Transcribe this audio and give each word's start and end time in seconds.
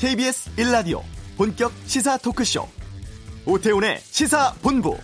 KBS 0.00 0.56
1라디오 0.56 1.02
본격 1.36 1.70
시사 1.84 2.16
토크쇼 2.16 2.66
오태훈의 3.44 3.98
시사본부 4.00 4.96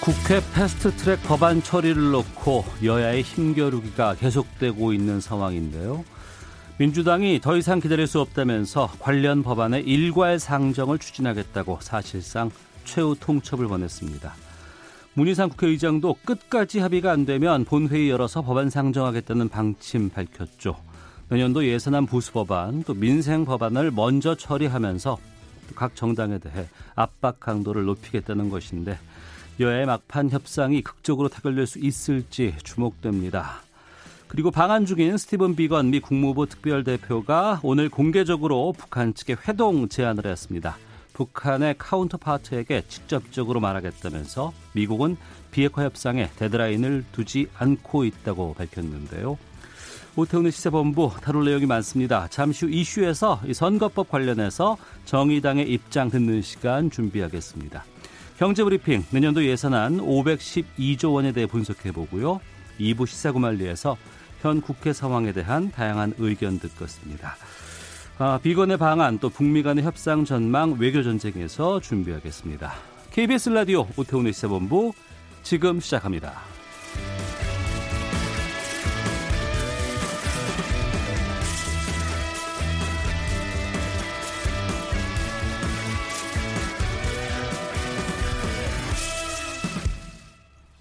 국회 0.00 0.40
패스트트랙 0.54 1.22
법안 1.24 1.62
처리를 1.62 2.12
놓고 2.12 2.64
여야의 2.82 3.20
힘겨루기가 3.20 4.14
계속되고 4.14 4.94
있는 4.94 5.20
상황인데요. 5.20 6.06
민주당이 6.78 7.42
더 7.42 7.58
이상 7.58 7.80
기다릴 7.80 8.06
수 8.06 8.18
없다면서 8.22 8.92
관련 8.98 9.42
법안의 9.42 9.82
일괄 9.82 10.38
상정을 10.38 10.98
추진하겠다고 11.00 11.80
사실상 11.82 12.50
최후 12.86 13.14
통첩을 13.20 13.66
보냈습니다. 13.66 14.43
문희상 15.14 15.50
국회의장도 15.50 16.16
끝까지 16.24 16.80
합의가 16.80 17.12
안 17.12 17.24
되면 17.24 17.64
본회의 17.64 18.10
열어서 18.10 18.42
법안 18.42 18.68
상정하겠다는 18.68 19.48
방침 19.48 20.10
밝혔죠. 20.10 20.76
내년도 21.28 21.64
예산안 21.64 22.06
부수 22.06 22.32
법안 22.32 22.82
또 22.82 22.94
민생 22.94 23.44
법안을 23.44 23.92
먼저 23.92 24.34
처리하면서 24.34 25.16
각 25.76 25.94
정당에 25.94 26.38
대해 26.38 26.66
압박 26.96 27.38
강도를 27.38 27.84
높이겠다는 27.84 28.50
것인데 28.50 28.98
여야의 29.60 29.86
막판 29.86 30.30
협상이 30.30 30.82
극적으로 30.82 31.28
타결될 31.28 31.68
수 31.68 31.78
있을지 31.78 32.54
주목됩니다. 32.64 33.62
그리고 34.26 34.50
방한 34.50 34.84
중인 34.84 35.16
스티븐 35.16 35.54
비건 35.54 35.90
미 35.90 36.00
국무부 36.00 36.46
특별대표가 36.46 37.60
오늘 37.62 37.88
공개적으로 37.88 38.74
북한 38.76 39.14
측에 39.14 39.36
회동 39.46 39.88
제안을 39.88 40.26
했습니다. 40.26 40.76
북한의 41.14 41.76
카운터파트에게 41.78 42.82
직접적으로 42.88 43.60
말하겠다면서 43.60 44.52
미국은 44.74 45.16
비핵화 45.50 45.84
협상에 45.84 46.28
데드라인을 46.36 47.04
두지 47.12 47.48
않고 47.56 48.04
있다고 48.04 48.54
밝혔는데요. 48.54 49.38
오태훈의 50.16 50.52
시세본부 50.52 51.12
다룰 51.22 51.44
내용이 51.44 51.66
많습니다. 51.66 52.28
잠시 52.28 52.66
후 52.66 52.70
이슈에서 52.70 53.40
선거법 53.52 54.10
관련해서 54.10 54.76
정의당의 55.06 55.68
입장 55.70 56.10
듣는 56.10 56.42
시간 56.42 56.90
준비하겠습니다. 56.90 57.84
경제브리핑 58.38 59.06
내년도 59.10 59.44
예산안 59.44 59.98
512조 59.98 61.14
원에 61.14 61.32
대해 61.32 61.46
분석해 61.46 61.92
보고요. 61.92 62.40
2부 62.78 63.06
시사구말리에서 63.06 63.96
현 64.40 64.60
국회 64.60 64.92
상황에 64.92 65.32
대한 65.32 65.70
다양한 65.70 66.14
의견 66.18 66.58
듣겠습니다. 66.58 67.36
아, 68.16 68.38
비건의 68.40 68.76
방안 68.76 69.18
또 69.18 69.28
북미 69.28 69.64
간의 69.64 69.82
협상 69.82 70.24
전망 70.24 70.76
외교 70.78 71.02
전쟁에서 71.02 71.80
준비하겠습니다. 71.80 72.72
KBS 73.10 73.48
라디오 73.48 73.88
오태훈의 73.96 74.32
시사본부 74.32 74.92
지금 75.42 75.80
시작합니다. 75.80 76.54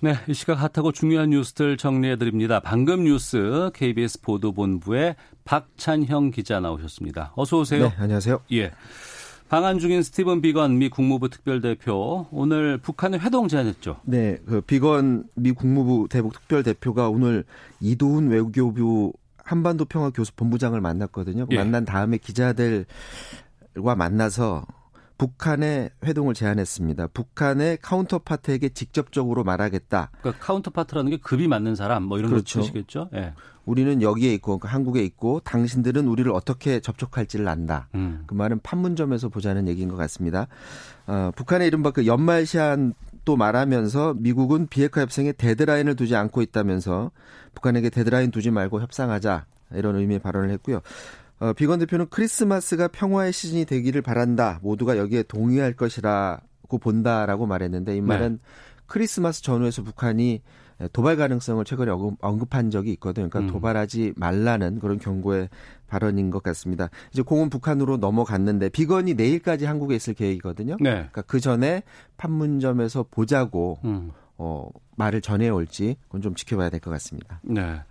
네, 0.04 0.16
이 0.28 0.34
시각 0.34 0.56
핫하고 0.56 0.92
중요한 0.92 1.30
뉴스들 1.30 1.78
정리해 1.78 2.18
드립니다. 2.18 2.60
방금 2.60 3.06
뉴스 3.06 3.72
KBS 3.74 4.20
보도본부의 4.20 5.16
박찬형 5.46 6.32
기자 6.32 6.60
나오셨습니다. 6.60 7.34
어서 7.36 7.60
오세요. 7.60 7.90
네, 7.90 7.94
안녕하세요. 7.98 8.42
예. 8.54 8.72
방한 9.50 9.78
중인 9.78 10.02
스티븐 10.02 10.42
비건 10.42 10.80
미 10.80 10.90
국무부 10.90 11.30
특별대표 11.30 12.28
오늘 12.32 12.78
북한에 12.80 13.20
회동 13.20 13.48
제안했죠. 13.48 14.00
네, 14.04 14.38
그 14.48 14.62
비건 14.62 15.26
미 15.36 15.52
국무부 15.52 16.08
대북 16.10 16.34
특별대표가 16.34 17.10
오늘 17.10 17.44
이도훈 17.80 18.30
외교부 18.30 19.14
한반도 19.38 19.86
평화 19.86 20.10
교섭본부장을 20.10 20.82
만났거든요. 20.82 21.46
예. 21.52 21.58
만난 21.58 21.86
다음에 21.86 22.18
기자들과 22.18 22.86
만나서 23.96 24.66
북한의 25.18 25.92
회동을 26.04 26.34
제안했습니다. 26.34 27.08
북한의 27.08 27.78
counterpart에게 27.82 28.70
직접적으로 28.70 29.44
말하겠다. 29.44 30.12
그러니까 30.20 30.46
counterpart라는 30.46 31.12
게 31.12 31.18
급이 31.18 31.48
맞는 31.48 31.76
사람 31.76 32.04
뭐 32.04 32.18
이런 32.18 32.32
그렇죠. 32.32 32.62
뜻이겠죠. 32.62 33.10
예. 33.14 33.34
우리는 33.66 34.02
여기에 34.02 34.34
있고 34.34 34.58
그러니까 34.58 34.76
한국에 34.76 35.04
있고 35.04 35.40
당신들은 35.42 36.08
우리를 36.08 36.30
어떻게 36.32 36.80
접촉할지를 36.80 37.48
안다. 37.48 37.88
음. 37.96 38.24
그 38.28 38.34
말은 38.34 38.60
판문점에서 38.62 39.30
보자는 39.30 39.68
얘기인 39.68 39.88
것 39.88 39.96
같습니다. 39.96 40.48
어, 41.08 41.32
북한의 41.36 41.68
이른바 41.68 41.92
그 41.92 42.06
연말 42.06 42.46
시한 42.46 42.94
또 43.26 43.38
말하면서 43.38 44.16
미국은 44.18 44.68
비핵화 44.68 45.02
협상에 45.02 45.32
데드라인을 45.32 45.96
두지 45.96 46.16
않고 46.16 46.42
있다면서 46.42 47.12
북한에게 47.56 47.90
데드라인 47.90 48.32
두지 48.32 48.52
말고 48.52 48.82
협상하자 48.82 49.46
이런 49.76 49.96
의미의 49.96 50.20
발언을 50.20 50.50
했고요. 50.52 50.82
어, 51.44 51.52
비건 51.52 51.80
대표는 51.80 52.08
크리스마스가 52.10 52.88
평화의 52.88 53.34
시즌이 53.34 53.66
되기를 53.66 54.02
바란다. 54.02 54.60
모두가 54.62 54.98
여기에 54.98 55.24
동의할 55.24 55.74
것이라고 55.74 56.78
본다라고 56.80 57.48
말했는데 57.48 57.98
이 57.98 58.00
네. 58.00 58.08
말은 58.08 58.32
네. 58.34 58.38
크리스마스 58.86 59.44
전후에서 59.44 59.84
북한이 59.84 60.42
도발 60.94 61.18
가능성을 61.18 61.64
최근에 61.66 61.92
언급한 62.22 62.72
적이 62.72 62.94
있거든요. 62.94 63.28
그러니까 63.30 63.40
음. 63.52 63.54
도발하지 63.54 64.14
말라는 64.16 64.80
그런 64.80 65.00
경고의 65.00 65.50
발언인 65.88 66.30
것 66.32 66.42
같습니다. 66.44 66.90
이제 67.12 67.22
공은 67.22 67.50
북한으로 67.50 67.98
넘어갔는데 67.98 68.70
비건이 68.70 69.16
내일까지 69.16 69.66
한국에 69.66 69.96
있을 69.96 70.14
계획이거든요. 70.14 70.78
네. 70.80 70.92
그러니까 70.92 71.24
그 71.24 71.42
전에 71.42 71.84
판문점에서 72.16 73.06
보자고 73.12 73.80
음. 73.84 74.12
어, 74.38 74.70
말을 74.96 75.20
전해올지 75.22 75.98
그건 76.06 76.22
좀 76.22 76.36
지켜봐야 76.36 76.70
될 76.70 76.80
것 76.80 76.90
같습니다. 76.92 77.42
네. 77.44 77.82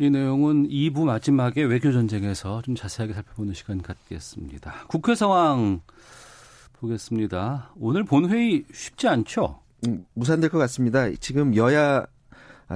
이 0.00 0.10
내용은 0.10 0.68
2부 0.68 1.04
마지막에 1.04 1.64
외교 1.64 1.90
전쟁에서 1.90 2.62
좀 2.62 2.76
자세하게 2.76 3.14
살펴보는 3.14 3.52
시간 3.52 3.82
갖겠습니다. 3.82 4.86
국회 4.86 5.16
상황 5.16 5.80
보겠습니다. 6.74 7.72
오늘 7.80 8.04
본회의 8.04 8.64
쉽지 8.72 9.08
않죠? 9.08 9.58
음, 9.88 10.06
무산될 10.14 10.50
것 10.50 10.58
같습니다. 10.58 11.10
지금 11.18 11.56
여야 11.56 12.06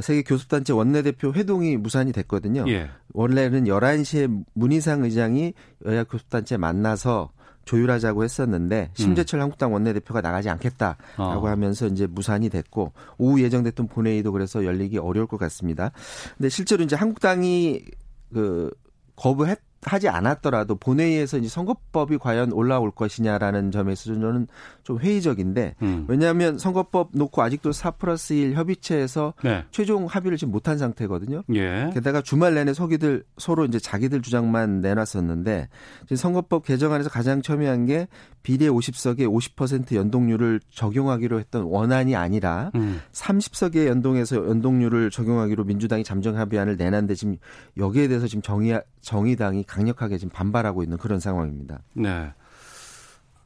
세계 0.01 0.23
교섭단체 0.23 0.73
원내대표 0.73 1.33
회동이 1.33 1.77
무산이 1.77 2.11
됐거든요. 2.11 2.65
예. 2.67 2.91
원래는 3.13 3.65
11시에 3.65 4.45
문희상 4.55 5.05
의장이 5.05 5.53
여야 5.87 6.03
교섭단체 6.03 6.57
만나서 6.57 7.31
조율하자고 7.65 8.25
했었는데 8.25 8.91
심재철 8.95 9.39
음. 9.39 9.43
한국당 9.43 9.73
원내대표가 9.73 10.21
나가지 10.21 10.49
않겠다라고 10.51 10.97
어. 11.19 11.49
하면서 11.49 11.87
이제 11.87 12.07
무산이 12.07 12.49
됐고 12.49 12.93
오후 13.19 13.43
예정됐던 13.43 13.89
본회의도 13.89 14.33
그래서 14.33 14.65
열리기 14.65 14.99
어려울 14.99 15.27
것 15.27 15.37
같습니다. 15.39 15.93
근데 16.37 16.49
실제로 16.49 16.83
이제 16.85 16.97
한국당이 16.97 17.85
그 18.33 18.71
거부했 19.17 19.59
하지 19.85 20.09
않았더라도 20.09 20.77
본회의에서 20.77 21.39
이제 21.39 21.49
선거법이 21.49 22.19
과연 22.19 22.53
올라올 22.53 22.93
것이냐라는 22.93 23.73
점에서 23.73 24.05
저는 24.15 24.47
좀 24.83 24.99
회의적인데 24.99 25.77
음. 25.83 26.05
왜냐하면 26.09 26.59
선거법 26.59 27.11
놓고 27.13 27.43
아직도 27.43 27.73
4 27.73 27.93
플러스 27.93 28.33
1 28.33 28.55
협의체에서 28.55 29.35
네. 29.45 29.65
최종 29.71 30.07
합의를 30.07 30.37
지금 30.39 30.53
못한 30.53 30.79
상태거든요. 30.79 31.43
예. 31.55 31.91
게다가 31.95 32.21
주말 32.21 32.55
내내 32.55 32.75
서기들 32.75 33.25
서로 33.39 33.65
이제 33.65 33.79
자기들 33.79 34.23
주장만 34.23 34.81
내놨었는데 34.81 35.69
지금 36.03 36.17
선거법 36.17 36.65
개정안에서 36.65 37.11
가장 37.11 37.43
첨예한 37.43 37.87
게 37.87 38.09
비례 38.43 38.69
50석에 38.69 39.21
50% 39.21 39.95
연동률을 39.95 40.61
적용하기로 40.71 41.39
했던 41.39 41.63
원안이 41.63 42.17
아니라 42.17 42.71
음. 42.75 43.01
30석에 43.13 43.87
연동해서 43.87 44.37
연동률을 44.37 45.11
적용하기로 45.11 45.65
민주당이 45.65 46.03
잠정 46.03 46.37
합의안을 46.37 46.77
내놨는데 46.77 47.15
지금 47.15 47.37
여기에 47.77 48.09
대해서 48.09 48.27
지금 48.27 48.43
정의 48.43 48.83
정의당이 49.01 49.65
강력하게 49.65 50.19
지금 50.19 50.33
반발하고 50.33 50.83
있는 50.83 50.97
그런 50.97 51.21
상황입니다. 51.21 51.83
네. 51.95 52.33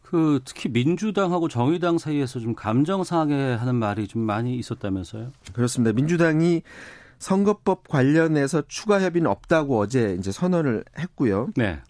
그 0.08 0.40
특히 0.44 0.68
민주당하고 0.68 1.48
정의당 1.48 1.98
사이에서 1.98 2.38
좀 2.38 2.54
감정 2.54 3.02
상하게 3.02 3.54
하는 3.54 3.74
말이 3.74 4.06
좀 4.06 4.22
많이 4.22 4.56
있었다면서요? 4.56 5.32
그렇습니다. 5.52 5.92
민주당이 5.92 6.62
선거법 7.18 7.88
관련해서 7.88 8.62
추가 8.68 9.00
협의는 9.00 9.28
없다고 9.28 9.78
어제 9.78 10.16
이제 10.18 10.30
선언을 10.30 10.84
했고요. 10.98 11.48
네. 11.56 11.80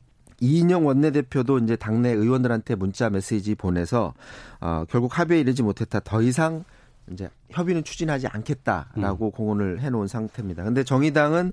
이인영 0.40 0.86
원내대표도 0.86 1.58
이제 1.58 1.76
당내 1.76 2.10
의원들한테 2.10 2.74
문자 2.74 3.10
메시지 3.10 3.54
보내서 3.54 4.14
어 4.60 4.84
결국 4.88 5.18
합의에 5.18 5.40
이르지 5.40 5.62
못했다. 5.62 6.00
더 6.00 6.22
이상 6.22 6.64
이제 7.12 7.28
협의는 7.50 7.84
추진하지 7.84 8.28
않겠다라고 8.28 9.26
음. 9.26 9.30
공언을 9.30 9.80
해놓은 9.80 10.08
상태입니다. 10.08 10.64
근데 10.64 10.84
정의당은 10.84 11.52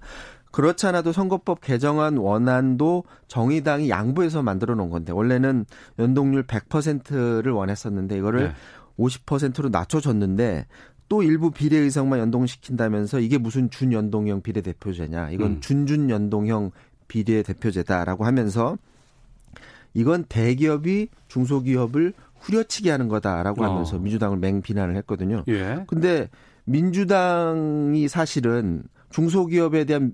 그렇지 0.54 0.86
않아도 0.86 1.12
선거법 1.12 1.62
개정안 1.62 2.18
원안도 2.18 3.06
정의당이 3.28 3.90
양보해서 3.90 4.44
만들어 4.44 4.76
놓은 4.76 4.92
건데 4.92 5.12
원래는 5.12 5.66
연동률 5.98 6.46
100%를 6.46 7.52
원했었는데 7.52 8.16
이거를 8.20 8.50
네. 8.50 8.54
50%로 9.00 9.70
낮춰줬는데 9.70 10.68
또 11.10 11.24
일부 11.24 11.50
비례 11.50 11.78
의석만 11.78 12.20
연동시킨다면서 12.20 13.20
이게 13.20 13.40
무슨 13.40 13.72
준연동형 13.72 14.44
비례대표제냐 14.44 15.32
이건 15.32 15.54
음. 15.54 15.60
준준연동형 15.60 16.70
비례대표제다라고 17.08 18.24
하면서 18.24 18.78
이건 19.96 20.24
대기업이 20.30 21.08
중소기업을 21.30 22.14
후려치기 22.42 22.90
하는 22.90 23.08
거다라고 23.08 23.64
어. 23.64 23.72
하면서 23.72 23.98
민주당을 23.98 24.38
맹비난을 24.38 24.98
했거든요. 24.98 25.46
예. 25.48 25.84
근데 25.88 26.30
민주당이 26.66 28.08
사실은 28.08 28.84
중소기업에 29.10 29.86
대한 29.86 30.14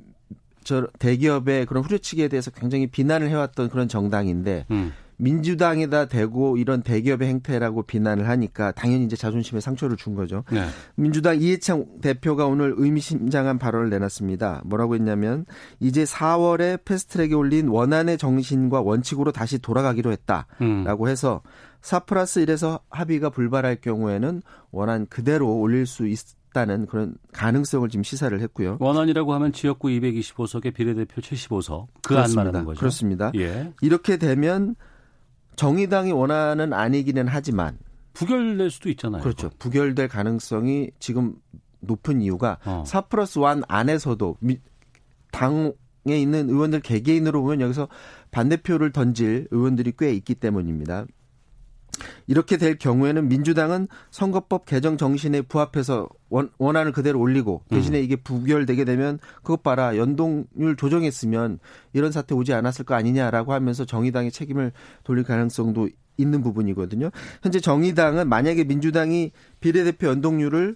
저 0.69 0.86
대기업의 1.00 1.66
그런 1.66 1.83
후려치기에 1.83 2.27
대해서 2.27 2.51
굉장히 2.51 2.86
비난을 2.86 3.27
해왔던 3.30 3.69
그런 3.69 3.88
정당인데 3.88 4.68
음. 4.69 4.94
민주당에다 5.18 6.06
대고 6.06 6.57
이런 6.57 6.83
대기업의 6.83 7.27
행태라고 7.27 7.81
비난을 7.81 8.30
하니까 8.30 8.71
당연히 8.74 9.04
이제 9.04 9.16
자존심에 9.16 9.62
상처를 9.62 9.98
준 9.98 10.13
거죠. 10.13 10.44
네. 10.51 10.68
민주당 10.94 11.42
이해창 11.42 11.88
대표가 12.01 12.45
오늘 12.45 12.75
의미심장한 12.77 13.57
발언을 13.57 13.89
내놨습니다. 13.89 14.62
뭐라고 14.63 14.94
했냐면 14.94 15.48
이제 15.80 16.04
4월에 16.04 16.86
패스트트랙에 16.86 17.33
올린 17.33 17.68
원안의 17.68 18.19
정신과 18.19 18.81
원칙으로 18.81 19.31
다시 19.31 19.57
돌아가기로 19.57 20.12
했다라고 20.12 21.04
음. 21.06 21.07
해서 21.07 21.42
4 21.81 22.01
플러스 22.01 22.45
1에서 22.45 22.81
합의가 22.92 23.31
불발할 23.31 23.77
경우에는 23.77 24.44
원안 24.69 25.07
그대로 25.07 25.51
올릴 25.57 25.88
수 25.88 26.07
있, 26.07 26.19
다는 26.54 26.86
그런 26.88 27.16
가능성을 27.34 27.88
지금 27.90 28.04
시사를 28.04 28.40
했고요. 28.42 28.78
원안이라고 28.80 29.34
하면 29.36 29.51
지역구 29.54 29.90
225석의 29.90 30.74
비례대표 30.74 31.22
75석 31.22 31.88
그 32.01 32.18
안 32.18 32.34
말하는 32.34 32.66
거죠. 32.66 32.80
그렇습니다. 32.80 33.31
예. 33.36 33.72
이렇게 33.81 34.18
되면 34.18 34.75
정의당이 35.56 36.12
원하는 36.12 36.74
아니기는 36.74 37.28
하지만 37.28 37.78
부결될 38.13 38.72
수도 38.72 38.90
있잖아요. 38.90 39.22
그렇죠. 39.22 39.50
부결될 39.60 40.07
가능성이 40.07 40.90
지금 41.00 41.36
높은 41.81 42.22
이유가 42.22 42.57
어. 42.66 42.84
4 42.86 43.01
플러스 43.01 43.40
1 43.40 43.63
안에서도 43.68 44.38
당에 45.31 45.74
있는 46.06 46.50
의원들 46.50 46.81
개개인으로 46.81 47.42
보면 47.42 47.62
여기서 47.62 47.88
반대표를 48.31 48.92
던질 48.92 49.48
의원들이 49.51 49.94
꽤 49.98 50.13
있기 50.13 50.36
때문입니다. 50.36 51.06
이렇게 52.28 52.57
될 52.57 52.78
경우에는 52.78 53.28
민주당은 53.28 53.88
선거법 54.12 54.66
개정 54.66 54.98
정신에 54.98 55.42
부합해서 55.42 56.07
원, 56.30 56.50
원안을 56.57 56.92
그대로 56.92 57.19
올리고 57.19 57.63
대신에 57.69 58.00
음. 58.00 58.04
이게 58.04 58.16
부결되게 58.16 58.86
되면 58.86 59.19
그것 59.38 59.63
봐라 59.63 59.98
연동률 59.98 60.75
조정했으면 60.78 61.60
이런 61.94 62.12
사태 62.12 62.36
오지 62.36 62.54
않았을 62.54 62.86
거 62.86 62.96
아니냐라고 62.96 63.54
하면서 63.54 63.86
정의당의 63.86 64.31
책임을 64.31 64.72
돌릴 65.04 65.24
가능성도 65.24 65.90
있는 66.18 66.42
부분이거든요. 66.42 67.12
현재 67.42 67.60
정의당은 67.60 68.28
만약에 68.28 68.66
민주당이 68.66 69.31
비례대표 69.62 70.07
연동률을 70.07 70.75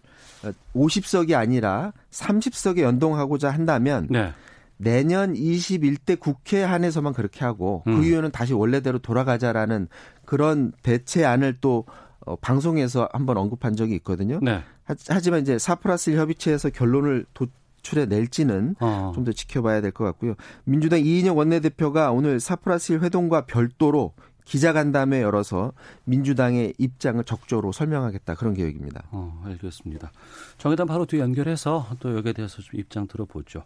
50석이 0.74 1.36
아니라 1.36 1.94
30석에 2.12 2.82
연동하고자 2.82 3.50
한다면 3.50 4.08
네. 4.10 4.32
내년 4.78 5.34
21대 5.34 6.20
국회 6.20 6.64
한해서만 6.64 7.14
그렇게 7.14 7.46
하고 7.46 7.84
그 7.86 7.92
음. 7.92 8.00
그 8.00 8.06
이유는 8.06 8.32
다시 8.32 8.54
원래대로 8.54 9.00
돌아가자라는 9.00 9.88
그런 10.26 10.72
대체안을 10.84 11.58
또 11.62 11.86
어, 12.26 12.36
방송에서 12.38 13.10
한번 13.12 13.38
언급한 13.38 13.76
적이 13.76 13.96
있거든요. 13.96 14.40
네. 14.42 14.64
하, 14.86 15.20
지만 15.20 15.42
이제 15.42 15.58
4 15.58 15.76
플러스 15.76 16.10
1 16.10 16.18
협의체에서 16.18 16.70
결론을 16.70 17.26
도출해 17.34 18.06
낼지는 18.06 18.76
어. 18.80 19.12
좀더 19.16 19.32
지켜봐야 19.34 19.82
될 19.82 19.92
것 19.92 20.04
같고요. 20.06 20.36
민주당 20.64 21.00
이인영 21.00 21.38
원내대표가 21.38 22.12
오늘 22.12 22.40
4 22.40 22.58
플러스 22.58 22.94
1 22.94 23.02
회동과 23.02 23.46
별도로 23.46 24.14
기자간담회 24.46 25.22
열어서 25.22 25.72
민주당의 26.04 26.74
입장을 26.78 27.22
적극적으로 27.24 27.72
설명하겠다 27.72 28.36
그런 28.36 28.54
계획입니다. 28.54 29.04
어, 29.12 29.42
알겠습니다. 29.46 30.12
정의당 30.58 30.86
바로 30.88 31.06
뒤 31.06 31.20
연결해서 31.20 31.88
또 32.00 32.16
여기에 32.16 32.34
대해서 32.34 32.62
좀 32.62 32.80
입장 32.80 33.08
들어보죠. 33.08 33.64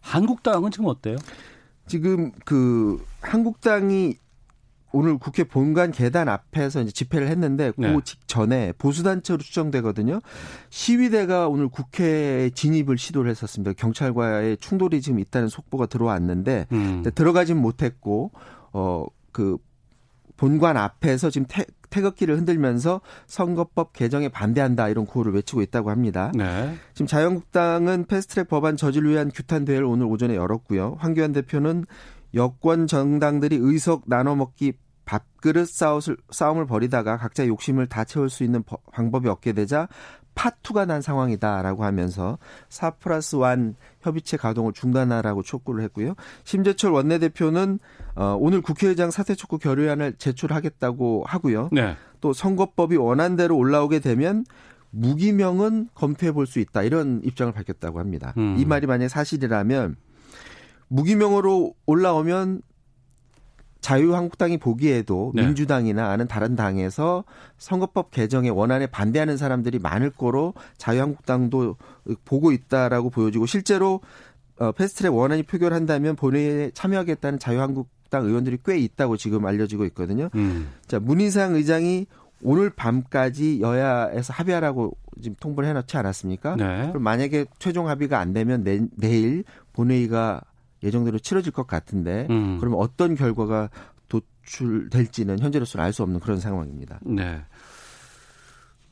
한국당은 0.00 0.70
지금 0.70 0.86
어때요? 0.86 1.16
지금 1.88 2.30
그 2.44 3.04
한국당이 3.22 4.14
오늘 4.92 5.18
국회 5.18 5.44
본관 5.44 5.92
계단 5.92 6.28
앞에서 6.28 6.82
이제 6.82 6.90
집회를 6.90 7.28
했는데 7.28 7.72
그 7.76 7.80
네. 7.80 7.96
직전에 8.04 8.72
보수단체로 8.78 9.38
추정되거든요. 9.38 10.20
시위대가 10.68 11.48
오늘 11.48 11.68
국회에 11.68 12.50
진입을 12.50 12.98
시도를 12.98 13.30
했었습니다. 13.30 13.72
경찰과의 13.74 14.56
충돌이 14.58 15.00
지금 15.00 15.18
있다는 15.18 15.48
속보가 15.48 15.86
들어왔는데 15.86 16.66
음. 16.72 17.04
들어가진 17.14 17.56
못했고 17.56 18.32
어그 18.72 19.58
본관 20.36 20.76
앞에서 20.76 21.28
지금 21.28 21.46
태, 21.48 21.64
태극기를 21.90 22.36
흔들면서 22.36 23.00
선거법 23.26 23.92
개정에 23.92 24.28
반대한다 24.28 24.88
이런 24.88 25.04
구호를 25.04 25.34
외치고 25.34 25.60
있다고 25.60 25.90
합니다. 25.90 26.32
네. 26.34 26.74
지금 26.94 27.06
자유한국당은 27.06 28.06
패스트트랙 28.06 28.48
법안 28.48 28.76
저지를 28.76 29.10
위한 29.10 29.30
규탄 29.32 29.64
대회를 29.64 29.84
오늘 29.84 30.06
오전에 30.06 30.34
열었고요. 30.36 30.96
황교안 30.98 31.32
대표는 31.32 31.84
여권 32.34 32.86
정당들이 32.86 33.56
의석 33.60 34.02
나눠 34.06 34.34
먹기 34.36 34.74
밥그릇 35.04 35.68
싸움을, 35.68 36.16
싸움을 36.30 36.66
벌이다가 36.66 37.16
각자 37.16 37.46
욕심을 37.46 37.88
다 37.88 38.04
채울 38.04 38.30
수 38.30 38.44
있는 38.44 38.62
방법이 38.92 39.28
없게 39.28 39.52
되자 39.52 39.88
파투가 40.36 40.86
난 40.86 41.02
상황이다라고 41.02 41.84
하면서 41.84 42.38
4 42.68 42.92
플러스 42.92 43.36
1 43.36 43.74
협의체 44.00 44.36
가동을 44.36 44.72
중단하라고 44.72 45.42
촉구를 45.42 45.82
했고요. 45.84 46.14
심재철 46.44 46.92
원내대표는 46.92 47.80
어, 48.14 48.36
오늘 48.38 48.60
국회의장 48.62 49.10
사퇴 49.10 49.34
촉구 49.34 49.58
결의안을 49.58 50.14
제출하겠다고 50.18 51.24
하고요. 51.26 51.70
네. 51.72 51.96
또 52.20 52.32
선거법이 52.32 52.96
원안대로 52.96 53.56
올라오게 53.56 53.98
되면 53.98 54.44
무기명은 54.90 55.88
검토해 55.94 56.32
볼 56.32 56.46
수 56.46 56.58
있다 56.60 56.82
이런 56.82 57.20
입장을 57.24 57.52
밝혔다고 57.52 57.98
합니다. 57.98 58.32
음. 58.36 58.56
이 58.58 58.64
말이 58.64 58.86
만약 58.86 59.08
사실이라면 59.08 59.96
무기명으로 60.90 61.74
올라오면 61.86 62.62
자유한국당이 63.80 64.58
보기에도 64.58 65.32
네. 65.34 65.42
민주당이나 65.42 66.10
아는 66.10 66.28
다른 66.28 66.54
당에서 66.54 67.24
선거법 67.56 68.10
개정에 68.10 68.50
원안에 68.50 68.86
반대하는 68.86 69.36
사람들이 69.36 69.78
많을 69.78 70.10
거로 70.10 70.52
자유한국당도 70.76 71.76
보고 72.24 72.52
있다라고 72.52 73.08
보여지고 73.08 73.46
실제로 73.46 74.00
어, 74.58 74.72
패스트트랙 74.72 75.14
원안이 75.14 75.44
표결한다면 75.44 76.16
본회의에 76.16 76.72
참여하겠다는 76.74 77.38
자유한국당 77.38 78.26
의원들이 78.26 78.58
꽤 78.66 78.76
있다고 78.78 79.16
지금 79.16 79.46
알려지고 79.46 79.86
있거든요. 79.86 80.28
음. 80.34 80.68
자 80.86 81.00
문희상 81.00 81.54
의장이 81.54 82.06
오늘 82.42 82.68
밤까지 82.68 83.60
여야에서 83.60 84.32
합의하라고 84.34 84.96
지금 85.22 85.36
통보를 85.40 85.68
해놓지 85.70 85.96
않았습니까? 85.96 86.56
네. 86.56 86.88
그럼 86.88 87.02
만약에 87.02 87.46
최종 87.58 87.88
합의가 87.88 88.18
안 88.18 88.32
되면 88.32 88.62
내, 88.62 88.80
내일 88.96 89.44
본회의가 89.72 90.42
예정대로 90.82 91.18
치러질 91.18 91.52
것 91.52 91.66
같은데 91.66 92.26
음. 92.30 92.58
그러면 92.58 92.78
어떤 92.80 93.14
결과가 93.14 93.70
도출될지는 94.08 95.38
현재로서는 95.40 95.84
알 95.84 95.92
수 95.92 96.02
없는 96.02 96.20
그런 96.20 96.40
상황입니다. 96.40 97.00
네. 97.02 97.42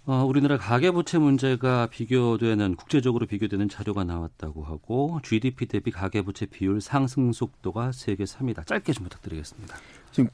어, 0.07 0.25
우리나라 0.25 0.57
가계부채 0.57 1.19
문제가 1.19 1.87
비교되는 1.87 2.77
국제적으로 2.77 3.27
비교되는 3.27 3.69
자료가 3.69 4.05
나왔다고 4.05 4.65
하고 4.65 5.21
GDP 5.23 5.67
대비 5.67 5.91
가계부채 5.91 6.47
비율 6.47 6.81
상승 6.81 7.31
속도가 7.33 7.93
세계 7.93 8.25
3위다. 8.25 8.65
짧게 8.67 8.95
좀 8.95 9.05
부탁드리겠습니다. 9.05 9.77
지금 10.13 10.31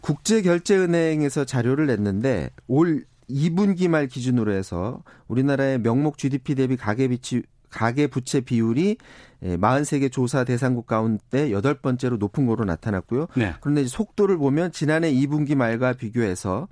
국제결제은행에서 0.00 1.44
자료를 1.44 1.86
냈는데 1.86 2.50
올 2.66 3.04
2분기 3.30 3.86
말 3.88 4.08
기준으로 4.08 4.52
해서 4.52 5.04
우리나라의 5.28 5.78
명목 5.78 6.18
GDP 6.18 6.56
대비 6.56 6.76
가계비치 6.76 7.44
가계 7.72 8.06
부채 8.06 8.40
비율이 8.40 8.96
43개 9.42 10.02
예, 10.04 10.08
조사 10.08 10.44
대상국 10.44 10.86
가운데 10.86 11.50
여덟 11.50 11.74
번째로 11.74 12.16
높은 12.16 12.46
거로 12.46 12.64
나타났고요. 12.64 13.26
네. 13.34 13.54
그런데 13.60 13.84
속도를 13.86 14.36
보면 14.38 14.70
지난해 14.70 15.12
2분기 15.12 15.56
말과 15.56 15.94
비교해서 15.94 16.68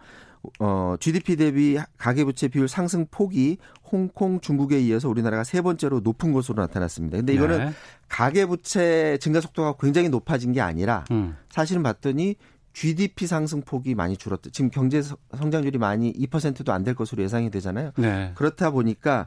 어, 0.59 0.95
GDP 1.01 1.37
대비 1.37 1.79
가계부채 1.99 2.49
비율 2.49 2.69
상승 2.69 3.07
폭이 3.11 3.59
홍콩, 3.91 4.41
중국에 4.41 4.81
이어서 4.81 5.09
우리나라가 5.09 5.45
세 5.45 5.61
번째로 5.61 6.01
높은 6.01 6.33
것으로 6.33 6.63
나타났습니다. 6.63 7.19
근데 7.19 7.35
이거는 7.35 7.59
네. 7.59 7.73
가계부채 8.09 9.19
증가 9.21 9.41
속도가 9.41 9.75
굉장히 9.81 10.09
높아진 10.09 10.53
게 10.53 10.61
아니라 10.61 11.05
음. 11.11 11.37
사실은 11.51 11.83
봤더니 11.83 12.37
GDP 12.73 13.27
상승 13.27 13.63
폭이 13.63 13.95
많이 13.95 14.17
줄었다. 14.17 14.49
지금 14.53 14.71
경제 14.71 15.03
성장률이 15.37 15.77
많이 15.79 16.13
2%도 16.13 16.73
안 16.73 16.85
될 16.85 16.95
것으로 16.95 17.23
예상이 17.23 17.51
되잖아요. 17.51 17.91
네. 17.97 18.33
그렇다 18.37 18.71
보니까 18.71 19.27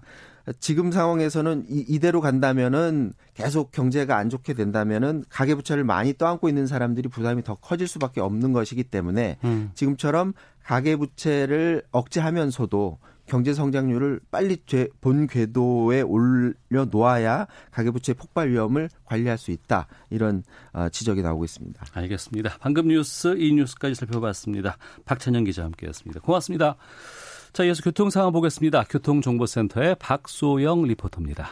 지금 0.60 0.92
상황에서는 0.92 1.66
이, 1.70 2.00
대로 2.00 2.20
간다면은 2.20 3.14
계속 3.34 3.72
경제가 3.72 4.18
안 4.18 4.30
좋게 4.30 4.54
된다면은 4.54 5.24
가계부채를 5.30 5.84
많이 5.84 6.14
떠안고 6.14 6.50
있는 6.50 6.68
사람들이 6.68 7.08
부담이 7.08 7.44
더 7.44 7.56
커질 7.56 7.88
수밖에 7.88 8.20
없는 8.20 8.52
것이기 8.52 8.84
때문에 8.84 9.38
음. 9.46 9.72
지금처럼 9.74 10.34
가계부채를 10.64 11.84
억제하면서도 11.92 12.98
경제 13.26 13.54
성장률을 13.54 14.20
빨리 14.32 14.58
본 15.00 15.28
궤도에 15.28 16.02
올려 16.02 16.86
놓아야 16.92 17.48
가계부채 17.72 18.14
폭발 18.14 18.50
위험을 18.52 18.90
관리할 19.06 19.38
수 19.38 19.52
있다 19.52 19.88
이런 20.10 20.44
어, 20.74 20.90
지적이 20.90 21.22
나오고 21.22 21.46
있습니다. 21.46 21.86
알겠습니다. 21.94 22.58
방금 22.60 22.90
뉴스 22.90 23.36
이 23.38 23.54
뉴스까지 23.54 23.96
살펴봤습니다. 23.96 24.78
박찬영 25.06 25.46
기자 25.46 25.64
함께했습니다. 25.64 26.20
고맙습니다. 26.20 26.76
자, 27.54 27.64
이어서 27.66 27.84
교통 27.84 28.10
상황 28.10 28.32
보겠습니다. 28.32 28.84
교통정보센터의 28.86 29.98
박소영 30.00 30.86
리포터입니다. 30.86 31.50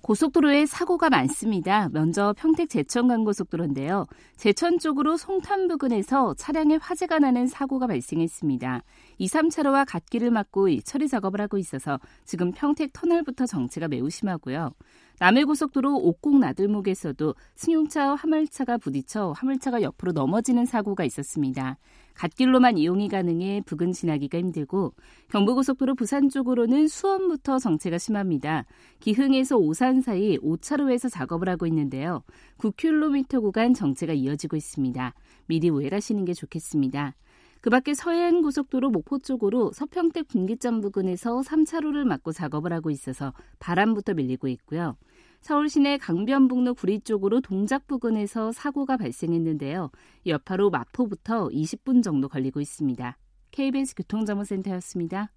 고속도로에 0.00 0.64
사고가 0.64 1.10
많습니다. 1.10 1.90
먼저 1.90 2.34
평택 2.36 2.70
제천 2.70 3.08
간고속도로인데요. 3.08 4.06
제천 4.36 4.78
쪽으로 4.78 5.18
송탄 5.18 5.68
부근에서 5.68 6.32
차량에 6.34 6.76
화재가 6.76 7.18
나는 7.18 7.46
사고가 7.46 7.86
발생했습니다. 7.86 8.82
2, 9.18 9.26
3차로와 9.26 9.84
갓길을 9.86 10.30
막고 10.30 10.80
처리 10.80 11.08
작업을 11.08 11.42
하고 11.42 11.58
있어서 11.58 12.00
지금 12.24 12.52
평택 12.52 12.94
터널부터 12.94 13.44
정체가 13.44 13.88
매우 13.88 14.08
심하고요. 14.08 14.72
남해고속도로 15.20 15.94
옥곡 15.94 16.38
나들목에서도 16.38 17.34
승용차와 17.54 18.14
화물차가 18.14 18.78
부딪혀 18.78 19.32
화물차가 19.32 19.82
옆으로 19.82 20.12
넘어지는 20.12 20.64
사고가 20.64 21.04
있었습니다. 21.04 21.76
갓길로만 22.14 22.78
이용이 22.78 23.08
가능해 23.08 23.62
부근 23.66 23.92
지나기가 23.92 24.38
힘들고 24.38 24.94
경부고속도로 25.28 25.94
부산 25.94 26.28
쪽으로는 26.28 26.88
수원부터 26.88 27.58
정체가 27.58 27.98
심합니다. 27.98 28.64
기흥에서 29.00 29.56
오산 29.56 30.00
사이 30.00 30.38
5차로에서 30.38 31.10
작업을 31.10 31.48
하고 31.48 31.66
있는데요. 31.66 32.22
9km 32.58 33.40
구간 33.40 33.74
정체가 33.74 34.12
이어지고 34.12 34.56
있습니다. 34.56 35.14
미리 35.46 35.68
우회하시는 35.68 36.24
게 36.24 36.34
좋겠습니다. 36.34 37.14
그 37.60 37.70
밖에 37.70 37.94
서해안 37.94 38.42
고속도로 38.42 38.90
목포 38.90 39.20
쪽으로 39.20 39.72
서평택 39.72 40.28
분기점 40.28 40.82
부근에서 40.82 41.40
3차로를 41.40 42.04
막고 42.04 42.30
작업을 42.30 42.74
하고 42.74 42.90
있어서 42.90 43.32
바람부터 43.58 44.12
밀리고 44.12 44.48
있고요. 44.48 44.96
서울 45.44 45.68
시내 45.68 45.98
강변북로 45.98 46.72
구리 46.72 47.00
쪽으로 47.00 47.42
동작 47.42 47.86
부근에서 47.86 48.50
사고가 48.50 48.96
발생했는데요. 48.96 49.90
여파로 50.24 50.70
마포부터 50.70 51.48
20분 51.48 52.02
정도 52.02 52.30
걸리고 52.30 52.62
있습니다. 52.62 53.18
KBS 53.50 53.94
교통정보센터였습니다. 53.94 55.30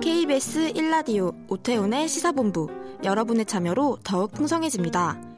KBS 0.00 0.74
1라디오 0.74 1.34
오태훈의 1.50 2.06
시사본부 2.06 2.68
여러분의 3.02 3.46
참여로 3.46 3.98
더욱 4.04 4.30
풍성해집니다. 4.30 5.37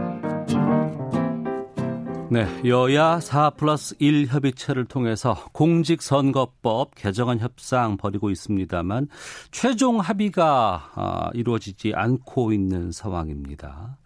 네, 2.31 2.45
여야 2.63 3.19
4 3.19 3.49
플러스 3.49 3.93
1 3.99 4.27
협의체를 4.27 4.85
통해서 4.85 5.35
공직선거법 5.51 6.95
개정안 6.95 7.39
협상 7.39 7.97
벌이고 7.97 8.29
있습니다만 8.29 9.09
최종 9.51 9.99
합의가 9.99 10.91
아, 10.95 11.29
이루어지지 11.33 11.91
않고 11.93 12.53
있는 12.53 12.93
상황입니다. 12.93 13.97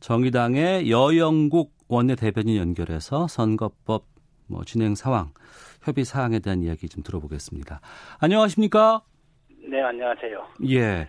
정의당의 0.00 0.90
여영국 0.90 1.72
원내대변인 1.88 2.58
연결해서 2.58 3.26
선거법 3.26 4.04
뭐 4.48 4.62
진행 4.64 4.94
상황, 4.94 5.30
협의 5.82 6.04
사항에 6.04 6.40
대한 6.40 6.62
이야기 6.62 6.90
좀 6.90 7.02
들어보겠습니다. 7.02 7.80
안녕하십니까? 8.18 9.00
네, 9.66 9.80
안녕하세요. 9.80 10.46
예. 10.68 11.08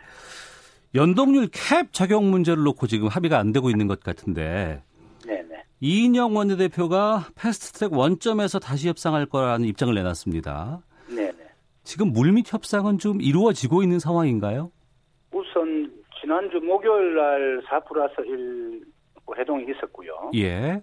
연동률 0.95 1.49
캡 1.51 1.89
적용 1.91 2.31
문제를 2.31 2.63
놓고 2.63 2.87
지금 2.87 3.09
합의가 3.09 3.37
안 3.37 3.51
되고 3.51 3.69
있는 3.69 3.87
것 3.87 3.99
같은데 3.99 4.81
이인영 5.79 6.35
원내대표가 6.35 7.27
패스트트랙 7.35 7.93
원점에서 7.93 8.59
다시 8.59 8.89
협상할 8.89 9.25
거라는 9.27 9.65
입장을 9.67 9.93
내놨습니다. 9.93 10.81
네. 11.15 11.31
지금 11.83 12.11
물밑 12.11 12.51
협상은 12.51 12.97
좀 12.97 13.21
이루어지고 13.21 13.83
있는 13.83 13.99
상황인가요? 13.99 14.71
우선 15.31 15.91
지난주 16.19 16.57
목요일 16.59 17.15
날 17.15 17.61
4 17.69 17.79
플러스 17.81 18.15
1 18.21 18.83
회동이 19.37 19.65
있었고요. 19.69 20.31
예. 20.35 20.81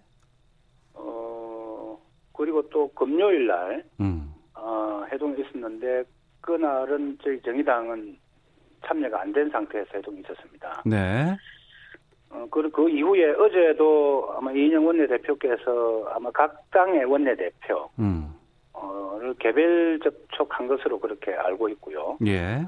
어 0.93 1.99
그리고 2.33 2.63
또 2.69 2.89
금요일 2.93 3.47
날 3.47 3.85
음. 4.01 4.33
어, 4.55 5.03
회동이 5.11 5.41
있었는데 5.41 6.05
그날은 6.41 7.19
저희 7.23 7.41
정의당은 7.43 8.17
참여가 8.87 9.23
안 9.23 9.33
된 9.33 9.51
상태에서 9.51 9.89
회동이 9.95 10.21
있었습니다. 10.21 10.83
네. 10.85 11.35
어, 12.35 12.47
그, 12.51 12.69
그 12.71 12.91
이후에 12.91 13.31
어제도 13.31 14.29
아마 14.37 14.51
이인영 14.51 14.85
원내대표께서 14.85 16.11
아마 16.13 16.31
각 16.33 16.69
당의 16.71 17.05
원내대표, 17.05 17.89
음. 18.01 18.35
어,를 18.73 19.35
개별 19.39 20.01
접촉한 20.03 20.67
것으로 20.67 20.99
그렇게 20.99 21.33
알고 21.33 21.69
있고요. 21.71 22.19
예. 22.27 22.65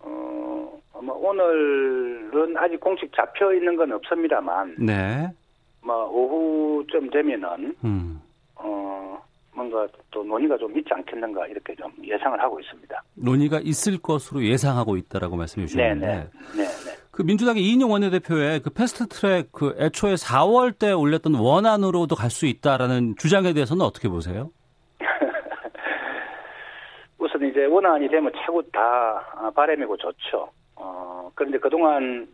어, 0.00 0.80
아마 0.94 1.12
오늘은 1.12 2.56
아직 2.56 2.80
공식 2.80 3.12
잡혀 3.14 3.52
있는 3.52 3.76
건 3.76 3.92
없습니다만, 3.92 4.76
네. 4.78 5.28
뭐, 5.82 6.08
오후쯤 6.08 7.10
되면은, 7.10 7.76
음. 7.84 8.22
어, 8.56 9.22
뭔가 9.54 9.86
또 10.10 10.24
논의가 10.24 10.56
좀 10.56 10.76
있지 10.78 10.88
않겠는가 10.94 11.46
이렇게 11.48 11.74
좀 11.74 11.92
예상을 12.02 12.40
하고 12.40 12.58
있습니다. 12.58 13.02
논의가 13.16 13.60
있을 13.62 13.98
것으로 14.00 14.42
예상하고 14.42 14.96
있다라고 14.96 15.36
말씀해 15.36 15.66
주셨는데. 15.66 16.06
네네. 16.06 16.16
네. 16.56 16.62
네. 16.62 17.01
그 17.12 17.22
민주당의 17.22 17.62
이인영 17.62 17.90
원내대표의 17.90 18.60
그 18.60 18.70
패스트트랙 18.70 19.52
그 19.52 19.76
애초에 19.78 20.14
4월 20.14 20.76
때 20.78 20.92
올렸던 20.92 21.34
원안으로도 21.34 22.16
갈 22.16 22.30
수 22.30 22.46
있다라는 22.46 23.16
주장에 23.18 23.52
대해서는 23.52 23.84
어떻게 23.84 24.08
보세요? 24.08 24.50
우선 27.18 27.46
이제 27.46 27.66
원안이 27.66 28.08
되면 28.08 28.32
최고 28.40 28.62
다 28.72 29.52
바람이고 29.54 29.94
좋죠. 29.98 30.48
어, 30.76 31.30
그런데 31.34 31.58
그동안 31.58 32.26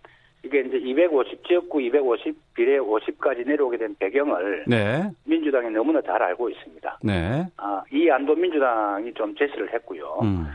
이게 0.45 0.61
이제 0.61 0.77
250 0.77 1.45
지역구 1.49 1.81
250 1.83 2.55
비례 2.55 2.79
50까지 2.79 3.45
내려오게 3.45 3.79
된 3.79 3.97
배경을 3.99 4.67
네. 4.69 5.11
민주당이 5.25 5.71
너무나 5.71 6.01
잘 6.03 6.23
알고 6.23 6.49
있습니다. 6.51 7.01
네. 7.03 7.45
아, 7.57 7.83
이 7.93 8.09
안도 8.09 8.37
민주당이 8.37 9.13
좀 9.15 9.35
제시를 9.35 9.75
했고요. 9.75 10.21
음. 10.23 10.47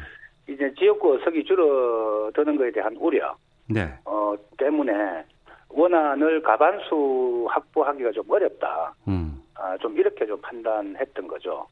이제 0.47 0.73
지역구 0.79 1.19
석이 1.25 1.43
줄어드는 1.43 2.55
것에 2.55 2.71
대한 2.71 2.95
우려 2.95 3.35
네. 3.69 3.93
어, 4.05 4.35
때문에 4.57 5.25
원안을 5.69 6.41
가반수 6.43 7.47
확보하기가 7.49 8.11
좀 8.11 8.23
어렵다. 8.29 8.93
음. 9.07 9.41
아, 9.55 9.77
좀 9.77 9.97
이렇게 9.97 10.25
좀 10.25 10.39
판단했던 10.41 11.27
거죠. 11.27 11.65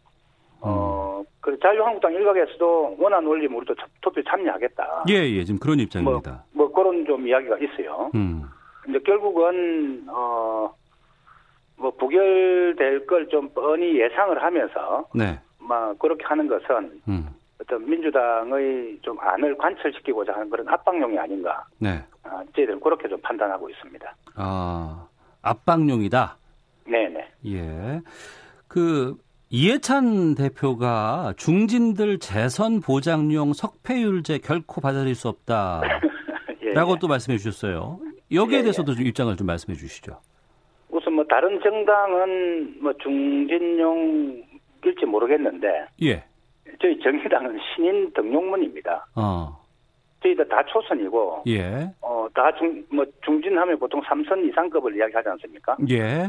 어, 0.62 1.24
그 1.40 1.58
자유한국당 1.60 2.14
일각에서도 2.14 2.98
원안 3.00 3.26
올리면 3.26 3.58
우리도 3.58 3.76
투표 4.02 4.22
참여하겠다. 4.24 5.06
예, 5.10 5.14
예, 5.16 5.44
지금 5.44 5.60
그런 5.60 5.80
입장입니다. 5.80 6.44
뭐, 6.52 6.68
뭐 6.68 6.74
그런 6.76 7.06
좀 7.06 7.28
이야기가 7.28 7.58
있어요. 7.58 8.12
음. 8.16 8.44
근데 8.84 9.00
결국은 9.00 10.06
어, 10.10 10.74
뭐 11.78 11.92
부결될 11.92 13.06
걸 13.08 13.28
좀 13.30 13.50
뻔히 13.50 14.00
예상을 14.00 14.42
하면서, 14.42 15.08
네, 15.16 15.40
막 15.60 15.98
그렇게 16.00 16.24
하는 16.26 16.48
것은 16.48 17.02
음. 17.08 17.28
어떤 17.62 17.88
민주당의 17.88 18.98
좀 19.02 19.18
안을 19.20 19.58
관철시키고자 19.58 20.34
하는 20.34 20.50
그런 20.50 20.68
압박용이 20.68 21.18
아닌가. 21.18 21.64
네. 21.78 22.04
아, 22.24 22.44
저희들은 22.56 22.80
그렇게 22.80 23.08
좀 23.08 23.22
판단하고 23.22 23.70
있습니다. 23.70 24.16
아, 24.36 25.08
압박용이다. 25.42 26.38
네네. 26.86 27.28
예. 27.48 28.02
그 28.68 29.16
이해찬 29.50 30.36
대표가 30.36 31.34
중진들 31.38 32.20
재선 32.20 32.80
보장용 32.80 33.54
석패율제 33.54 34.40
결코 34.40 34.82
받아들일 34.82 35.14
수 35.14 35.28
없다라고 35.28 35.92
예, 36.64 37.00
또 37.00 37.08
말씀해 37.08 37.38
주셨어요. 37.38 38.00
여기에 38.32 38.60
예, 38.60 38.62
대해서도 38.62 38.96
좀 38.96 39.06
입장을 39.06 39.36
좀 39.36 39.46
말씀해 39.48 39.78
주시죠. 39.78 40.20
우선 40.90 41.14
뭐 41.14 41.26
다른 41.26 41.60
정당은 41.62 42.82
뭐 42.82 42.94
중진용일지 42.94 44.46
모르겠는데 45.06 45.86
예. 46.04 46.24
저희 46.82 47.00
정의당은 47.00 47.60
신인 47.76 48.12
등용문입니다. 48.14 49.06
어. 49.16 49.62
저희들 50.24 50.48
다 50.50 50.64
초선이고 50.66 51.44
예. 51.48 51.90
어 52.02 52.28
다 52.34 52.52
중 52.58 52.86
뭐 52.92 53.04
중진하면 53.26 53.78
보통 53.80 54.02
3선 54.02 54.48
이상급을 54.50 54.96
이야기하지 54.96 55.30
않습니까? 55.30 55.76
예. 55.90 56.28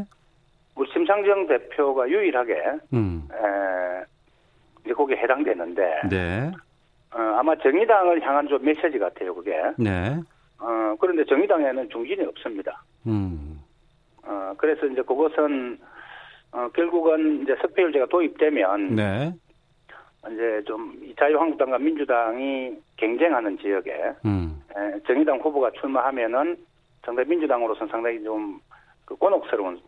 우리 0.74 0.90
심상정 0.92 1.46
대표가 1.46 2.08
유일하게 2.08 2.54
음. 2.94 3.28
에, 3.30 4.04
이제 4.84 4.94
거기에 4.94 5.16
해당되는데 5.18 6.00
네. 6.10 6.50
어, 7.14 7.18
아마 7.38 7.54
정의당을 7.56 8.22
향한 8.22 8.48
좀 8.48 8.64
메시지 8.64 8.98
같아요 8.98 9.34
그게. 9.34 9.52
네. 9.78 10.18
어, 10.58 10.94
그런데 10.98 11.24
정의당에는 11.26 11.88
중진이 11.90 12.24
없습니다. 12.26 12.82
음. 13.06 13.60
어, 14.24 14.54
그래서 14.56 14.86
이제 14.86 15.02
그것은 15.02 15.78
어, 16.52 16.68
결국은 16.74 17.42
이제 17.42 17.54
석패율제가 17.60 18.06
도입되면 18.06 18.96
네. 18.96 19.32
이제 20.30 20.62
좀 20.66 20.94
자유한국당과 21.18 21.78
민주당이 21.78 22.76
경쟁하는 22.96 23.58
지역에 23.58 24.12
음. 24.24 24.62
에, 24.76 25.00
정의당 25.06 25.38
후보가 25.40 25.72
출마하면은 25.72 26.56
상당히 27.04 27.28
민주당으로서는 27.28 27.90
상당히 27.90 28.22
좀 28.22 28.60
그 29.04 29.16
곤혹스러운 29.16 29.80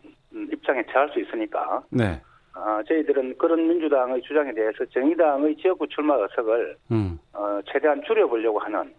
입장에 0.51 0.83
처할 0.91 1.09
수 1.09 1.19
있으니까. 1.19 1.81
네. 1.89 2.21
어, 2.55 2.81
저희들은 2.87 3.37
그런 3.37 3.67
민주당의 3.67 4.21
주장에 4.21 4.53
대해서 4.53 4.85
정의당의 4.85 5.57
지역구 5.57 5.87
출마 5.87 6.15
의석을 6.15 6.77
음. 6.91 7.19
어, 7.33 7.59
최대한 7.65 8.01
줄여보려고 8.05 8.59
하는 8.59 8.93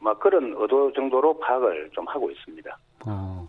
뭐 0.00 0.14
그런 0.14 0.54
의도 0.56 0.92
정도로 0.92 1.38
파악을 1.40 1.90
좀 1.92 2.06
하고 2.06 2.30
있습니다. 2.30 2.78
어. 3.06 3.48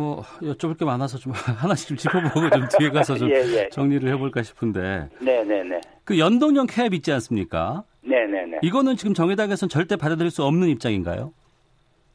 뭐 0.00 0.22
여쭤볼 0.40 0.78
게 0.78 0.86
많아서 0.86 1.18
좀 1.18 1.32
하나씩 1.60 1.88
좀 1.88 1.96
짚어보고 1.98 2.48
좀 2.48 2.66
뒤에 2.78 2.88
가서 2.88 3.16
좀 3.16 3.28
예, 3.30 3.34
예. 3.34 3.68
정리를 3.68 4.08
해볼까 4.08 4.42
싶은데. 4.42 5.08
네네네. 5.20 5.62
네, 5.62 5.68
네. 5.68 5.80
그 6.04 6.18
연동형 6.18 6.66
캡 6.66 6.88
있지 6.92 7.12
않습니까? 7.12 7.84
네네네. 8.02 8.46
네, 8.46 8.58
이거는 8.62 8.96
지금 8.96 9.12
정의당에서는 9.12 9.68
절대 9.68 9.96
받아들일 9.96 10.30
수 10.30 10.42
없는 10.44 10.68
입장인가요? 10.68 11.34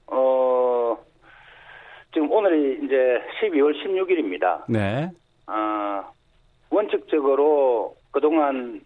어 0.08 0.98
지금 2.12 2.32
오늘이 2.32 2.80
이제 2.84 3.22
12월 3.40 3.74
16일입니다. 3.86 4.64
네. 4.68 5.12
어, 5.46 6.04
원칙적으로 6.72 7.96
그동안 8.10 8.82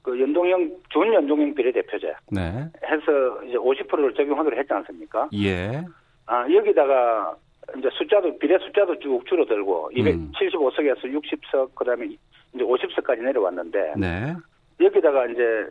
그 0.00 0.18
연동형 0.18 0.70
준 0.88 1.12
연동형 1.12 1.54
비례대표제 1.54 2.14
네. 2.30 2.40
해서 2.82 3.42
이제 3.46 3.58
50%를 3.58 4.14
적용하기로 4.14 4.56
했지 4.56 4.72
않습니까? 4.72 5.28
예. 5.34 5.84
아 6.24 6.46
여기다가 6.50 7.36
이제 7.76 7.88
숫자도 7.92 8.38
비례 8.38 8.58
숫자도 8.58 8.98
쭉 8.98 9.24
줄어들고 9.26 9.90
음. 9.96 10.32
275석에서 10.32 11.04
60석 11.04 11.74
그다음에 11.74 12.06
이제 12.06 12.64
50석까지 12.64 13.22
내려왔는데 13.22 13.94
네. 13.96 14.34
여기다가 14.80 15.26
이제 15.26 15.66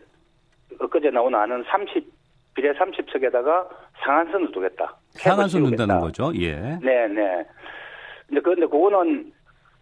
엊그제 0.80 1.10
나온 1.10 1.34
안은 1.34 1.63
30 1.68 2.06
비례 2.54 2.74
30석에다가 2.74 3.68
상한선을 4.04 4.51
두겠다. 4.51 4.96
상한선 5.12 5.63
둔다는 5.63 6.00
거죠. 6.00 6.32
예. 6.36 6.56
네, 6.82 7.08
네. 7.08 7.46
근데 8.27 8.42
그런데 8.42 8.66
그거는 8.66 9.32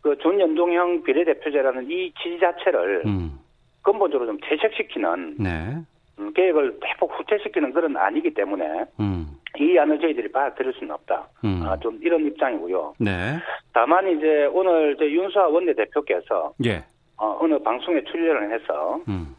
그 0.01 0.17
준연동형 0.19 1.03
비례대표제라는 1.03 1.89
이 1.89 2.13
취지 2.21 2.39
자체를 2.39 3.03
음. 3.05 3.39
근본적으로 3.81 4.27
좀 4.27 4.37
퇴색시키는 4.41 5.37
네. 5.39 5.77
음, 6.19 6.33
계획을 6.33 6.79
대폭 6.81 7.17
후퇴시키는 7.17 7.73
그런 7.73 7.95
아니기 7.97 8.33
때문에 8.33 8.85
음. 8.99 9.27
이 9.59 9.77
안을 9.77 9.99
저희들이 9.99 10.31
받아들일 10.31 10.73
수는 10.73 10.91
없다. 10.91 11.27
음. 11.43 11.61
아, 11.65 11.77
좀 11.77 11.97
이런 12.01 12.25
입장이고요. 12.25 12.95
네. 12.99 13.37
다만 13.73 14.07
이제 14.09 14.45
오늘 14.51 14.95
저 14.97 15.05
윤수아 15.05 15.47
원내대표께서 15.47 16.53
예. 16.65 16.83
어, 17.17 17.37
어느 17.39 17.57
방송에 17.59 18.03
출연을 18.03 18.51
해서 18.53 18.99
음. 19.07 19.35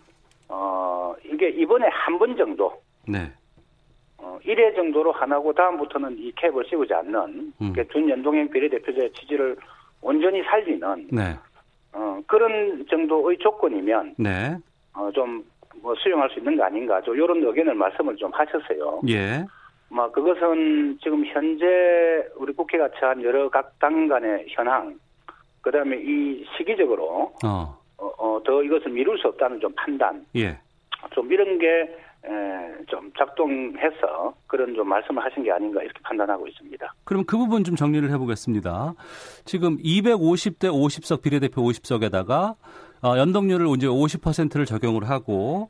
어, 0.48 1.14
이게 1.24 1.48
이번에 1.50 1.86
한 1.90 2.18
번 2.18 2.36
정도 2.36 2.72
네. 3.06 3.30
어, 4.18 4.38
1회 4.44 4.74
정도로 4.74 5.12
하나고 5.12 5.52
다음부터는 5.52 6.16
이 6.18 6.32
캡을 6.36 6.64
씌우지 6.68 6.94
않는 6.94 7.52
음. 7.60 7.74
준연동형 7.92 8.48
비례대표제 8.50 9.12
취지를 9.12 9.56
온전히 10.00 10.42
살리는 10.44 11.08
네. 11.12 11.34
어, 11.92 12.20
그런 12.26 12.86
정도의 12.88 13.36
조건이면 13.38 14.14
네. 14.18 14.56
어, 14.94 15.10
좀뭐 15.12 15.94
수용할 15.98 16.30
수 16.30 16.38
있는 16.38 16.56
거 16.56 16.64
아닌가 16.64 17.00
좀 17.02 17.14
이런 17.14 17.42
의견을 17.44 17.74
말씀을 17.74 18.16
좀 18.16 18.30
하셨어요. 18.32 19.00
예. 19.08 19.44
뭐 19.88 20.10
그것은 20.10 20.98
지금 21.02 21.24
현재 21.26 21.64
우리 22.36 22.52
국회가 22.52 22.88
처한 22.98 23.22
여러 23.22 23.48
각 23.48 23.78
당 23.78 24.08
간의 24.08 24.46
현황, 24.48 24.98
그다음에 25.60 25.96
이 25.98 26.44
시기적으로 26.56 27.32
어. 27.44 27.78
어, 27.98 28.10
어, 28.18 28.40
더 28.44 28.62
이것을 28.62 28.90
미룰 28.90 29.18
수 29.18 29.28
없다는 29.28 29.60
좀 29.60 29.72
판단, 29.74 30.24
예. 30.36 30.58
좀 31.12 31.32
이런 31.32 31.58
게좀 31.58 33.12
작동해서 33.16 34.34
그런 34.46 34.74
좀 34.74 34.88
말씀을 34.88 35.24
하신 35.24 35.44
게 35.44 35.52
아닌가 35.52 35.82
이렇게 35.82 35.98
판단하고 36.02 36.46
있습니다. 36.48 36.94
그럼 37.04 37.24
그 37.26 37.36
부분 37.38 37.64
좀 37.64 37.76
정리를 37.76 38.10
해보겠습니다. 38.10 38.94
지금 39.44 39.78
250대 39.78 40.64
50석 40.70 41.22
비례대표 41.22 41.62
50석에다가 41.62 42.56
어, 43.02 43.18
연동률을 43.18 43.66
이제 43.76 43.86
50%를 43.86 44.64
적용을 44.66 45.08
하고 45.08 45.68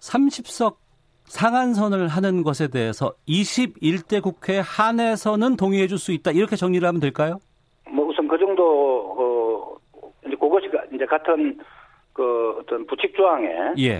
30석 0.00 0.76
상한선을 1.24 2.08
하는 2.08 2.42
것에 2.42 2.68
대해서 2.68 3.14
21대 3.28 4.22
국회 4.22 4.60
한해서는 4.60 5.56
동의해 5.56 5.86
줄 5.86 5.98
수 5.98 6.12
있다 6.12 6.30
이렇게 6.32 6.56
정리를 6.56 6.86
하면 6.86 7.00
될까요? 7.00 7.38
뭐 7.90 8.06
우선 8.06 8.28
그 8.28 8.38
정도 8.38 8.62
어 9.18 10.00
이제 10.26 10.36
그것이 10.36 10.68
이제 10.94 11.04
같은 11.06 11.58
그 12.12 12.56
어떤 12.60 12.86
부칙 12.86 13.14
조항에 13.14 13.48
예. 13.78 13.92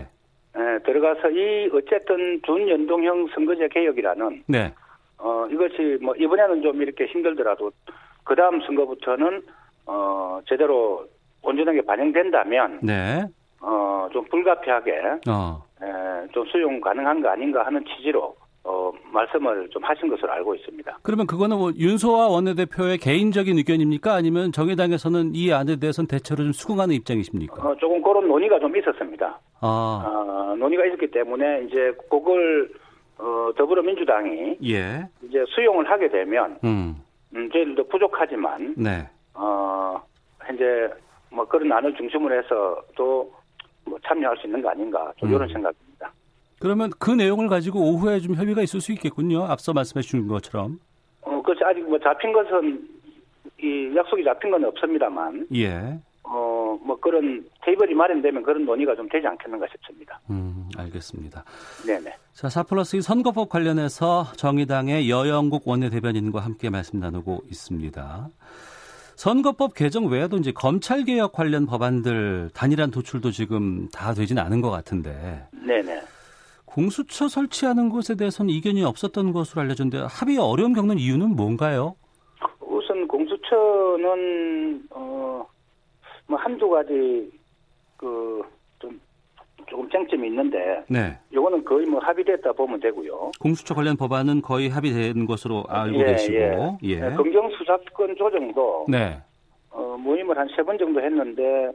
에, 0.54 0.78
들어가서 0.84 1.30
이 1.30 1.70
어쨌든 1.72 2.40
준연동형 2.44 3.28
선거제 3.34 3.68
개혁이라는 3.68 4.44
네. 4.46 4.72
어 5.18 5.46
이것이 5.50 5.98
뭐 6.02 6.14
이번에는 6.16 6.62
좀 6.62 6.82
이렇게 6.82 7.06
힘들더라도 7.06 7.70
그 8.24 8.34
다음 8.34 8.60
선거부터는 8.62 9.42
어 9.86 10.40
제대로 10.48 11.06
온전하게 11.42 11.82
반영된다면 11.82 12.80
네. 12.82 13.24
어 13.62 13.92
좀 14.12 14.24
불가피하게 14.26 14.92
어. 15.28 15.62
에, 15.82 16.28
좀 16.32 16.44
수용 16.46 16.80
가능한 16.80 17.22
거 17.22 17.28
아닌가 17.30 17.64
하는 17.66 17.84
취지로 17.84 18.36
어, 18.64 18.92
말씀을 19.12 19.68
좀 19.70 19.82
하신 19.82 20.08
것으로 20.08 20.30
알고 20.32 20.54
있습니다. 20.54 20.98
그러면 21.02 21.26
그거는 21.26 21.58
뭐 21.58 21.72
윤소아 21.76 22.28
원내대표의 22.28 22.98
개인적인 22.98 23.56
의견입니까? 23.58 24.14
아니면 24.14 24.52
정의당에서는 24.52 25.34
이 25.34 25.52
안에 25.52 25.76
대해서는 25.76 26.06
대체로 26.06 26.44
좀 26.44 26.52
수긍하는 26.52 26.94
입장이십니까? 26.94 27.54
어, 27.68 27.74
조금 27.76 28.00
그런 28.00 28.28
논의가 28.28 28.60
좀 28.60 28.76
있었습니다. 28.76 29.40
아. 29.60 30.02
어, 30.06 30.54
논의가 30.56 30.84
있었기 30.86 31.10
때문에 31.10 31.64
이제 31.64 31.92
그걸 32.08 32.70
어, 33.18 33.50
더불어민주당이 33.56 34.58
예. 34.68 35.08
이제 35.28 35.44
수용을 35.48 35.90
하게 35.90 36.08
되면 36.08 36.58
음. 36.62 36.96
음, 37.34 37.50
저희들도 37.50 37.88
부족하지만 37.88 38.74
네. 38.76 39.08
어, 39.34 40.00
현재 40.44 40.88
뭐 41.30 41.44
그런 41.46 41.72
안을 41.72 41.94
중심으로 41.96 42.36
해서 42.38 42.80
또 42.94 43.32
뭐 43.84 43.98
참여할 44.06 44.36
수 44.38 44.46
있는 44.46 44.62
거 44.62 44.70
아닌가 44.70 45.12
좀 45.16 45.28
음. 45.28 45.34
이런 45.34 45.48
생각입니다. 45.48 46.12
그러면 46.60 46.90
그 46.98 47.10
내용을 47.10 47.48
가지고 47.48 47.80
오후에 47.80 48.20
좀 48.20 48.34
협의가 48.36 48.62
있을 48.62 48.80
수 48.80 48.92
있겠군요. 48.92 49.44
앞서 49.44 49.72
말씀해 49.72 50.02
주신 50.02 50.28
것처럼. 50.28 50.78
어, 51.22 51.42
그렇지 51.42 51.62
아직 51.64 51.80
뭐 51.80 51.98
잡힌 51.98 52.32
것은 52.32 52.88
이 53.60 53.92
약속이 53.96 54.22
잡힌 54.22 54.50
건 54.52 54.64
없습니다만. 54.64 55.48
예. 55.56 55.98
어, 56.24 56.78
뭐 56.84 56.96
그런 57.00 57.44
테이블이 57.64 57.94
마련되면 57.94 58.42
그런 58.42 58.64
논의가 58.64 58.94
좀 58.94 59.08
되지 59.08 59.26
않겠는가 59.26 59.66
싶습니다. 59.72 60.20
음, 60.30 60.68
알겠습니다. 60.78 61.44
네네. 61.84 62.14
자, 62.32 62.48
4 62.48 62.62
플러스 62.62 63.00
선거법 63.00 63.48
관련해서 63.48 64.32
정의당의 64.36 65.10
여영국 65.10 65.66
원내대변인과 65.66 66.40
함께 66.40 66.70
말씀 66.70 67.00
나누고 67.00 67.40
있습니다. 67.50 68.28
선거법 69.16 69.74
개정 69.74 70.06
외에도 70.06 70.36
이제 70.36 70.52
검찰 70.52 71.04
개혁 71.04 71.32
관련 71.32 71.66
법안들 71.66 72.50
단일한 72.54 72.90
도출도 72.90 73.30
지금 73.30 73.88
다 73.92 74.14
되진 74.14 74.38
않은 74.38 74.60
것 74.60 74.70
같은데. 74.70 75.46
네네. 75.52 76.00
공수처 76.64 77.28
설치하는 77.28 77.90
것에 77.90 78.14
대해서는 78.16 78.50
이견이 78.50 78.82
없었던 78.84 79.32
것으로 79.32 79.62
알려졌는데 79.62 80.06
합의 80.08 80.38
어려움 80.38 80.72
겪는 80.72 80.98
이유는 80.98 81.36
뭔가요? 81.36 81.96
우선 82.60 83.06
공수처는 83.08 84.82
어 84.90 85.22
뭐 86.28 86.38
한두 86.38 86.70
가지 86.70 87.30
그 87.98 88.42
좀 88.78 88.98
조금 89.68 89.88
쟁점이 89.90 90.28
있는데 90.28 90.82
네. 90.88 91.18
이거는 91.32 91.64
거의 91.64 91.86
뭐 91.86 92.00
합의됐다 92.00 92.52
보면 92.52 92.80
되고요. 92.80 93.32
공수처 93.40 93.74
관련 93.74 93.96
법안은 93.96 94.40
거의 94.42 94.68
합의된 94.68 95.26
것으로 95.26 95.64
알고 95.68 96.00
예, 96.00 96.04
계시고 96.06 96.34
예. 96.34 96.78
예. 96.84 97.00
네, 97.00 97.14
검경 97.14 97.50
수사권 97.62 98.16
조정도 98.16 98.86
네. 98.88 99.18
어, 99.70 99.96
모임을 99.98 100.36
한 100.36 100.48
세 100.48 100.62
번 100.62 100.76
정도 100.78 101.00
했는데 101.00 101.70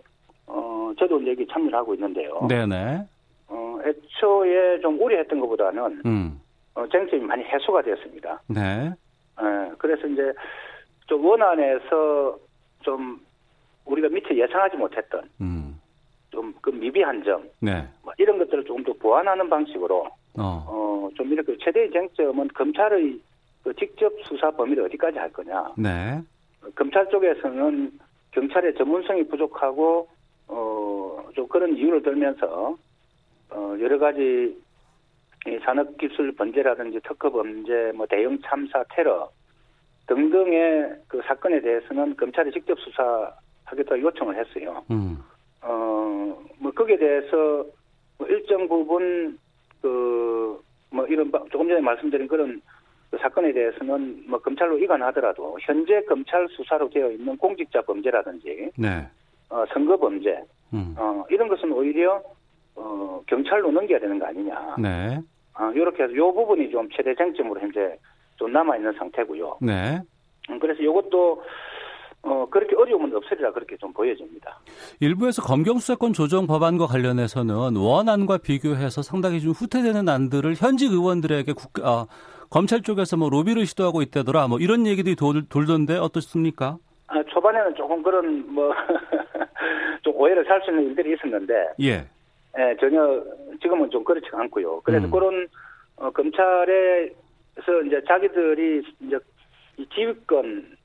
어 0.46 0.92
저도 1.00 1.26
여기 1.28 1.46
참여를 1.48 1.74
하고 1.78 1.94
있는데요. 1.94 2.46
네네. 2.48 3.04
어, 3.50 3.80
애초에 3.86 4.80
좀 4.82 5.00
우려했던 5.02 5.40
것보다는 5.40 6.02
음. 6.06 6.42
어, 6.76 6.86
쟁점이 6.88 7.22
많이 7.24 7.44
해소가 7.44 7.82
되었습니다. 7.82 8.42
네. 8.48 8.92
예, 9.42 9.72
그래서 9.78 10.08
이제 10.08 10.34
좀 11.08 11.26
원안에서 11.26 12.38
좀 12.82 13.20
우리가 13.86 14.10
미처 14.10 14.34
예상하지 14.36 14.78
못했던 14.78 15.22
음. 15.42 15.80
좀그 16.32 16.70
미비한 16.72 17.24
점, 17.24 17.44
네. 17.62 17.88
뭐 18.04 18.14
이런 18.18 18.38
것들을 18.38 18.66
조금 18.66 18.84
더 18.84 18.94
보완하는 18.94 19.50
방식으로 19.50 20.08
어. 20.38 20.66
어, 20.68 21.10
좀 21.16 21.32
이렇게 21.32 21.58
최대의 21.64 21.90
쟁점은 21.92 22.50
검찰의 22.50 23.20
그 23.68 23.76
직접 23.76 24.14
수사 24.24 24.50
범위를 24.52 24.86
어디까지 24.86 25.18
할 25.18 25.30
거냐. 25.34 25.74
네. 25.78 26.22
검찰 26.74 27.06
쪽에서는 27.10 27.92
경찰의 28.32 28.76
전문성이 28.76 29.28
부족하고 29.28 30.08
어, 30.48 31.26
좀 31.36 31.46
그런 31.50 31.76
이유를 31.76 32.02
들면서 32.02 32.78
어, 33.50 33.76
여러 33.82 34.00
가지 34.00 34.58
이 35.46 35.60
산업 35.66 35.98
기술 35.98 36.32
번제라든지 36.32 37.02
특허 37.02 37.30
범죄, 37.30 37.92
뭐 37.94 38.06
대형 38.06 38.40
참사, 38.46 38.86
테러 38.96 39.30
등등의 40.08 41.02
그 41.10 41.22
사건에 41.26 41.60
대해서는 41.60 42.16
검찰이 42.16 42.52
직접 42.54 42.80
수사하겠다고 42.80 44.00
요청을 44.00 44.38
했어요. 44.38 44.82
음. 44.92 45.18
어, 45.62 46.42
뭐 46.60 46.72
거기에 46.72 46.98
대해서 46.98 47.66
뭐 48.18 48.28
일정 48.30 48.66
부분 48.70 49.38
그 49.82 50.68
뭐 50.90 51.06
이런 51.08 51.32
조금 51.52 51.68
전에 51.68 51.82
말씀드린 51.82 52.28
그런 52.28 52.62
그 53.10 53.18
사건에 53.20 53.54
대해서는 53.54 54.24
뭐 54.28 54.40
검찰로 54.40 54.78
이관하더라도 54.80 55.58
현재 55.62 56.02
검찰 56.04 56.48
수사로 56.50 56.90
되어 56.90 57.12
있는 57.12 57.38
공직자 57.38 57.82
범죄라든지 57.82 58.72
네. 58.78 59.08
어, 59.50 59.64
선거 59.74 59.96
범죄 59.98 60.44
음. 60.74 60.94
어, 60.98 61.24
이런 61.30 61.48
것은 61.48 61.72
오히려 61.72 62.22
어, 62.76 63.22
경찰로 63.28 63.72
넘겨야 63.72 64.00
되는 64.00 64.20
거 64.20 64.26
아니냐. 64.26 64.76
네. 64.78 65.20
어, 65.58 65.72
이렇게 65.74 66.04
해서 66.04 66.14
이 66.14 66.18
부분이 66.18 66.70
좀 66.70 66.88
최대 66.92 67.16
쟁점으로 67.16 67.60
현재 67.60 67.98
좀 68.36 68.52
남아 68.52 68.76
있는 68.76 68.94
상태고요. 68.94 69.58
네. 69.62 70.00
음, 70.50 70.60
그래서 70.60 70.82
이것도 70.84 71.42
어, 72.24 72.46
그렇게 72.50 72.76
어려움은 72.76 73.16
없으리라 73.16 73.52
그렇게 73.54 73.78
좀 73.78 73.94
보여집니다. 73.94 74.60
일부에서 75.00 75.42
검경수사권 75.42 76.14
조정 76.14 76.46
법안과 76.46 76.88
관련해서는 76.88 77.76
원안과 77.78 78.40
비교해서 78.40 79.02
상당히 79.02 79.40
좀 79.40 79.52
후퇴되는 79.52 80.10
안들을 80.10 80.56
현직 80.56 80.92
의원들에게 80.92 81.54
국가, 81.54 81.90
아, 81.90 82.06
검찰 82.50 82.82
쪽에서 82.82 83.18
뭐 83.18 83.30
로비를 83.30 83.66
시도하고 83.66 84.02
있다더라 84.02 84.48
뭐 84.48 84.60
이런 84.60 84.88
얘기들이 84.88 85.16
돌, 85.16 85.48
돌던데 85.48 85.98
어떻습니까? 85.98 86.78
아, 87.08 87.24
초반에는 87.24 87.76
조금 87.76 88.02
그런 88.04 88.54
뭐 88.54 88.74
좀 90.04 90.16
오해를 90.16 90.46
살 90.46 90.62
수 90.62 90.72
있는 90.72 90.88
일들이 90.88 91.14
있었는데 91.14 91.54
예. 91.82 92.08
예, 92.60 92.76
전혀 92.80 93.24
지금은 93.62 93.90
좀 93.92 94.04
그렇지 94.04 94.28
않고요. 94.34 94.82
그래서 94.82 95.06
음. 95.06 95.12
그런 95.12 95.48
어, 95.98 96.10
검찰에서 96.10 97.82
이제 97.86 98.02
자기들이 98.08 98.82
이제 99.02 99.18
이 99.78 99.88
지휘권 99.94 100.78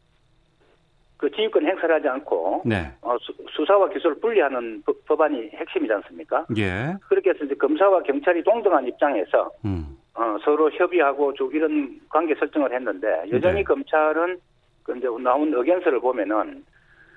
그 1.16 1.31
지휘권 1.31 1.64
행사를 1.64 1.94
하지 1.94 2.09
않고 2.09 2.62
네. 2.64 2.90
어, 3.01 3.16
수, 3.18 3.64
사와 3.64 3.88
기소를 3.88 4.20
분리하는 4.20 4.83
법, 5.07 5.20
안이 5.20 5.51
핵심이지 5.55 5.92
않습니까? 5.92 6.44
예. 6.59 6.94
그렇게 7.09 7.31
해서 7.31 7.44
이제 7.44 7.55
검사와 7.55 8.03
경찰이 8.03 8.42
동등한 8.42 8.87
입장에서 8.88 9.51
음. 9.64 9.96
어, 10.14 10.37
서로 10.44 10.70
협의하고 10.70 11.33
좀 11.35 11.51
이런 11.53 12.01
관계 12.09 12.35
설정을 12.35 12.72
했는데 12.75 13.25
여전히 13.31 13.57
네. 13.57 13.64
검찰은 13.64 14.38
그 14.83 14.96
이제 14.96 15.09
나온 15.22 15.53
의견서를 15.55 16.01
보면은 16.01 16.64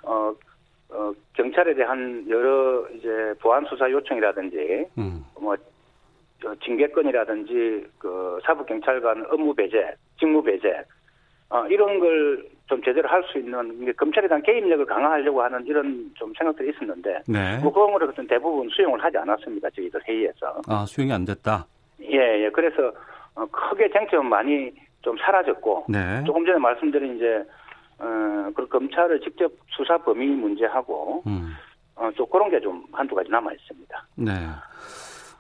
어, 0.03 0.33
어, 0.89 1.13
경찰에 1.33 1.73
대한 1.73 2.25
여러 2.29 2.87
이제 2.89 3.33
보안 3.41 3.65
수사 3.65 3.89
요청이라든지 3.89 4.85
음. 4.97 5.25
뭐 5.39 5.55
징계권이라든지 6.63 7.85
그 7.97 8.39
사법 8.45 8.67
경찰관 8.67 9.25
업무 9.29 9.53
배제, 9.53 9.93
직무 10.19 10.41
배제 10.43 10.83
어, 11.49 11.65
이런 11.67 11.99
걸 11.99 12.55
좀 12.67 12.81
제대로 12.81 13.07
할 13.07 13.23
수 13.25 13.37
있는 13.37 13.93
검찰에 13.95 14.27
대한 14.27 14.41
개입력을 14.41 14.85
강화하려고 14.85 15.41
하는 15.41 15.65
이런 15.65 16.11
좀 16.15 16.33
생각들이 16.37 16.69
있었는데 16.69 17.21
네. 17.27 17.57
뭐 17.59 17.71
그런 17.71 17.91
거를 17.91 18.11
대부분 18.27 18.67
수용을 18.69 19.03
하지 19.03 19.17
않았습니다 19.17 19.69
저희들 19.69 20.01
회의에서. 20.07 20.61
아 20.67 20.85
수용이 20.87 21.11
안 21.11 21.25
됐다. 21.25 21.67
예, 22.01 22.43
예. 22.45 22.49
그래서 22.53 22.91
어, 23.35 23.45
크게 23.47 23.89
쟁점은 23.91 24.29
많이 24.29 24.71
좀 25.01 25.17
사라졌고 25.17 25.85
네. 25.89 26.23
조금 26.25 26.45
전에 26.45 26.57
말씀드린 26.57 27.15
이제 27.17 27.43
어, 27.99 28.49
그 28.55 28.67
검찰을 28.67 29.21
직접 29.21 29.51
수사 29.69 29.97
범위 29.99 30.27
문제하고 30.27 31.23
음. 31.27 31.53
어, 31.95 32.09
좀 32.15 32.25
그런 32.29 32.49
게 32.49 32.59
좀 32.59 32.83
한두 32.91 33.15
가지 33.15 33.29
남아 33.29 33.51
있습니다. 33.53 34.07
네. 34.17 34.31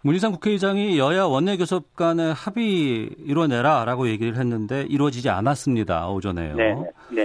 문희상 0.03 0.33
국회의장이 0.33 0.99
여야 0.99 1.23
원내교섭 1.23 1.95
간의 1.95 2.31
합의 2.33 3.09
이뤄내라라고 3.25 4.07
얘기를 4.07 4.35
했는데 4.35 4.85
이루어지지 4.87 5.29
않았습니다. 5.31 6.07
오전에요. 6.09 6.55
네, 6.55 6.75
네, 7.09 7.24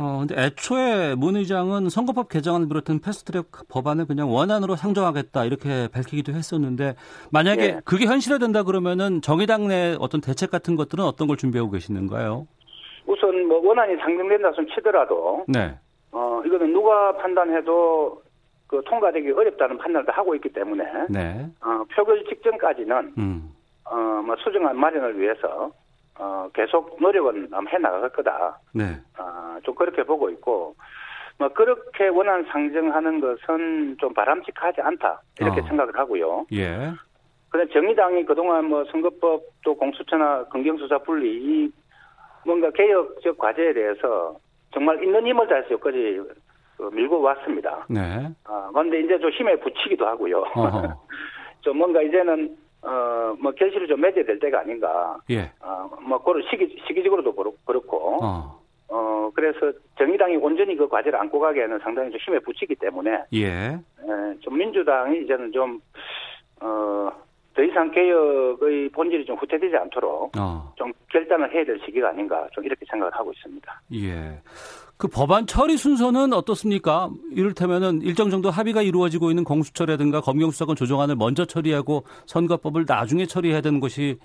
어, 0.00 0.18
근데 0.20 0.40
애초에 0.40 1.16
문 1.16 1.34
의장은 1.34 1.88
선거법 1.88 2.28
개정안을 2.28 2.68
비롯한 2.68 3.00
패스트트랙 3.00 3.46
법안을 3.68 4.06
그냥 4.06 4.32
원안으로 4.32 4.76
상정하겠다 4.76 5.44
이렇게 5.44 5.88
밝히기도 5.92 6.32
했었는데 6.32 6.94
만약에 7.32 7.56
네. 7.56 7.80
그게 7.84 8.06
현실화된다 8.06 8.62
그러면은 8.62 9.20
정의당 9.20 9.66
내 9.66 9.96
어떤 9.98 10.20
대책 10.20 10.52
같은 10.52 10.76
것들은 10.76 11.02
어떤 11.04 11.26
걸 11.26 11.36
준비하고 11.36 11.72
계시는가요? 11.72 12.46
우선 13.06 13.48
뭐 13.48 13.58
원안이 13.66 13.96
상정된다 13.96 14.52
손 14.52 14.68
치더라도 14.68 15.44
네. 15.48 15.76
어 16.12 16.42
이거는 16.46 16.72
누가 16.72 17.12
판단해도 17.16 18.22
그 18.68 18.80
통과되기 18.86 19.32
어렵다는 19.32 19.78
판단을 19.78 20.06
하고 20.10 20.34
있기 20.36 20.52
때문에 20.52 20.84
네. 21.10 21.46
어, 21.60 21.84
표결 21.96 22.24
직전까지는 22.28 23.14
음. 23.18 23.50
어 23.84 24.18
뭐 24.28 24.36
수정안 24.44 24.78
마련을 24.78 25.18
위해서 25.18 25.70
어 26.18 26.48
계속 26.52 26.96
노력은 27.00 27.48
해 27.72 27.78
나갈 27.78 28.08
거다. 28.10 28.58
네. 28.74 28.84
어 29.18 29.48
좀 29.62 29.74
그렇게 29.74 30.02
보고 30.02 30.30
있고 30.30 30.74
뭐 31.38 31.48
그렇게 31.50 32.08
원안 32.08 32.44
상정하는 32.44 33.20
것은 33.20 33.96
좀 33.98 34.12
바람직하지 34.14 34.80
않다 34.80 35.20
이렇게 35.40 35.60
어. 35.60 35.64
생각을 35.64 35.96
하고요. 35.96 36.46
예. 36.52 36.90
그런데 37.50 37.72
정의당이 37.72 38.24
그동안 38.24 38.66
뭐 38.66 38.84
선거법 38.86 39.42
또 39.64 39.76
공수처나 39.76 40.44
검경수사 40.44 40.98
분리 40.98 41.36
이 41.36 41.72
뭔가 42.44 42.70
개혁적 42.70 43.38
과제에 43.38 43.72
대해서 43.72 44.36
정말 44.72 45.02
있는 45.02 45.26
힘을 45.26 45.46
다해서 45.46 45.70
여기까지 45.72 46.20
그 46.76 46.90
밀고 46.92 47.20
왔습니다. 47.20 47.86
네. 47.88 48.28
아, 48.44 48.70
그런데 48.72 49.00
이제 49.00 49.18
좀 49.18 49.30
힘에 49.30 49.56
붙이기도 49.56 50.06
하고요. 50.06 50.44
좀 51.62 51.78
뭔가 51.78 52.02
이제는 52.02 52.56
어, 52.82 53.36
뭐 53.40 53.52
결실을 53.52 53.88
좀 53.88 54.00
맺어야 54.00 54.24
될 54.24 54.38
때가 54.38 54.60
아닌가. 54.60 55.18
예. 55.30 55.50
어, 55.60 55.90
뭐 56.00 56.22
그런 56.22 56.42
시기 56.50 56.78
시기적으로도 56.86 57.34
그렇고. 57.64 58.18
어. 58.22 58.58
어, 58.90 59.30
그래서 59.34 59.72
정의당이 59.98 60.36
온전히 60.36 60.74
그 60.76 60.88
과제를 60.88 61.18
안고 61.20 61.38
가기에는 61.38 61.78
상당히 61.80 62.10
좀 62.10 62.20
힘에 62.20 62.38
붙이기 62.38 62.74
때문에. 62.76 63.24
예. 63.34 63.46
에, 63.46 64.38
좀 64.40 64.56
민주당이 64.56 65.22
이제는 65.24 65.52
좀 65.52 65.80
어, 66.60 67.10
더 67.58 67.64
이상 67.64 67.90
개혁의 67.90 68.88
본질이 68.90 69.24
좀 69.24 69.34
후퇴되지 69.34 69.74
않도록 69.76 70.30
어. 70.38 70.72
좀 70.76 70.92
결단을 71.10 71.52
해야 71.52 71.64
될 71.64 71.76
시기가 71.84 72.10
아닌가 72.10 72.46
좀 72.52 72.64
이렇게 72.64 72.86
생각을 72.88 73.12
하고 73.12 73.32
있습니다. 73.32 73.82
예. 73.94 74.40
그 74.96 75.08
법안 75.08 75.44
처리 75.44 75.76
순서는 75.76 76.32
어떻습니까? 76.34 77.10
이를테면은 77.32 78.02
일정 78.02 78.30
정도 78.30 78.48
합의가 78.48 78.82
이루어지고 78.82 79.30
있는 79.30 79.42
공수처라든가 79.42 80.20
검경수사권 80.20 80.76
조정안을 80.76 81.16
먼저 81.16 81.44
처리하고 81.44 82.04
선거법을 82.26 82.84
나중에 82.86 83.26
처리해야 83.26 83.60
되는 83.60 83.80
것이 83.80 84.20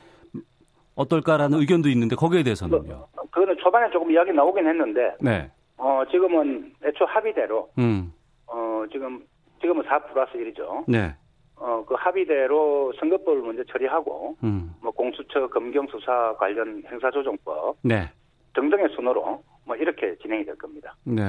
어떨까라는 0.93 1.59
의견도 1.59 1.89
있는데 1.89 2.15
거기에 2.15 2.43
대해서는요. 2.43 3.07
그, 3.15 3.29
그거는 3.31 3.57
초반에 3.63 3.89
조금 3.89 4.11
이야기 4.11 4.31
나오긴 4.31 4.67
했는데 4.67 5.15
네. 5.19 5.49
어, 5.77 6.03
지금은 6.11 6.71
애초 6.85 7.05
합의대로 7.05 7.67
음. 7.79 8.13
어, 8.45 8.83
지금 8.91 9.23
지금은 9.59 9.83
4 9.87 9.97
플러스 10.03 10.33
1이죠. 10.33 10.83
네. 10.87 11.15
어, 11.63 11.85
그 11.85 11.95
합의대로 11.97 12.91
선거법을 12.99 13.41
먼저 13.41 13.63
처리하고 13.63 14.35
음. 14.43 14.73
뭐 14.81 14.91
공수처 14.91 15.47
검경 15.47 15.87
수사 15.87 16.35
관련 16.37 16.83
행사조정법 16.91 17.77
네. 17.83 18.11
등등의 18.53 18.89
순으로 18.93 19.41
뭐 19.65 19.75
이렇게 19.77 20.13
진행이 20.17 20.43
될 20.43 20.57
겁니다. 20.57 20.93
네. 21.05 21.23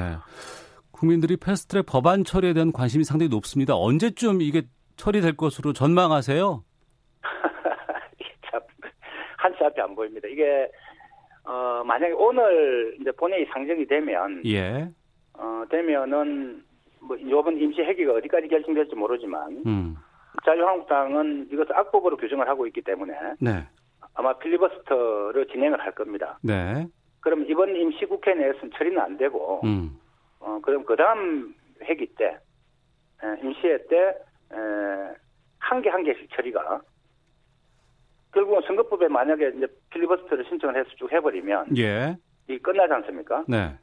국민들이 0.91 1.37
패스트트랙 1.37 1.87
법안 1.87 2.25
처리에 2.25 2.53
대한 2.53 2.73
관심이 2.73 3.05
상당히 3.05 3.29
높습니다. 3.29 3.77
언제쯤 3.77 4.41
이게 4.41 4.63
처리될 4.97 5.37
것으로 5.37 5.73
전망하세요? 5.73 6.65
참 8.51 8.61
한치 9.37 9.63
앞이 9.63 9.81
안 9.81 9.95
보입니다. 9.95 10.27
이게 10.27 10.69
어 11.45 11.85
만약에 11.85 12.13
오늘 12.13 12.97
이제 13.01 13.13
본회의 13.13 13.47
상정이 13.53 13.87
되면 13.87 14.43
예. 14.47 14.91
어 15.35 15.65
되면은 15.71 16.65
뭐 16.99 17.17
이번 17.17 17.57
임시 17.57 17.83
회기가 17.83 18.15
어디까지 18.15 18.49
결정될지 18.49 18.97
모르지만 18.97 19.63
음. 19.65 19.97
자유한국당은 20.45 21.49
이것을 21.51 21.77
악법으로 21.77 22.17
규정을 22.17 22.49
하고 22.49 22.67
있기 22.67 22.83
때문에 22.83 23.15
네. 23.41 23.67
아마 24.15 24.37
필리버스터를 24.39 25.47
진행을 25.49 25.81
할 25.81 25.93
겁니다. 25.93 26.39
네. 26.43 26.87
그럼 27.21 27.45
이번 27.49 27.75
임시국회 27.75 28.35
내에서는 28.35 28.71
처리는 28.77 29.01
안 29.01 29.17
되고, 29.17 29.61
음. 29.65 29.99
어, 30.41 30.59
그럼 30.63 30.85
그 30.85 30.95
다음 30.97 31.55
회기 31.83 32.07
때, 32.15 32.27
에, 33.23 33.41
임시회 33.43 33.87
때, 33.89 34.15
한개한 35.59 36.05
개씩 36.05 36.29
처리가, 36.37 36.83
결국은 38.33 38.61
선거법에 38.67 39.09
만약에 39.09 39.53
이제 39.57 39.67
필리버스터를 39.91 40.45
신청을 40.47 40.77
해서 40.77 40.89
쭉 40.97 41.11
해버리면, 41.11 41.77
예. 41.79 42.17
이 42.49 42.59
끝나지 42.59 42.93
않습니까? 42.93 43.45
네. 43.49 43.75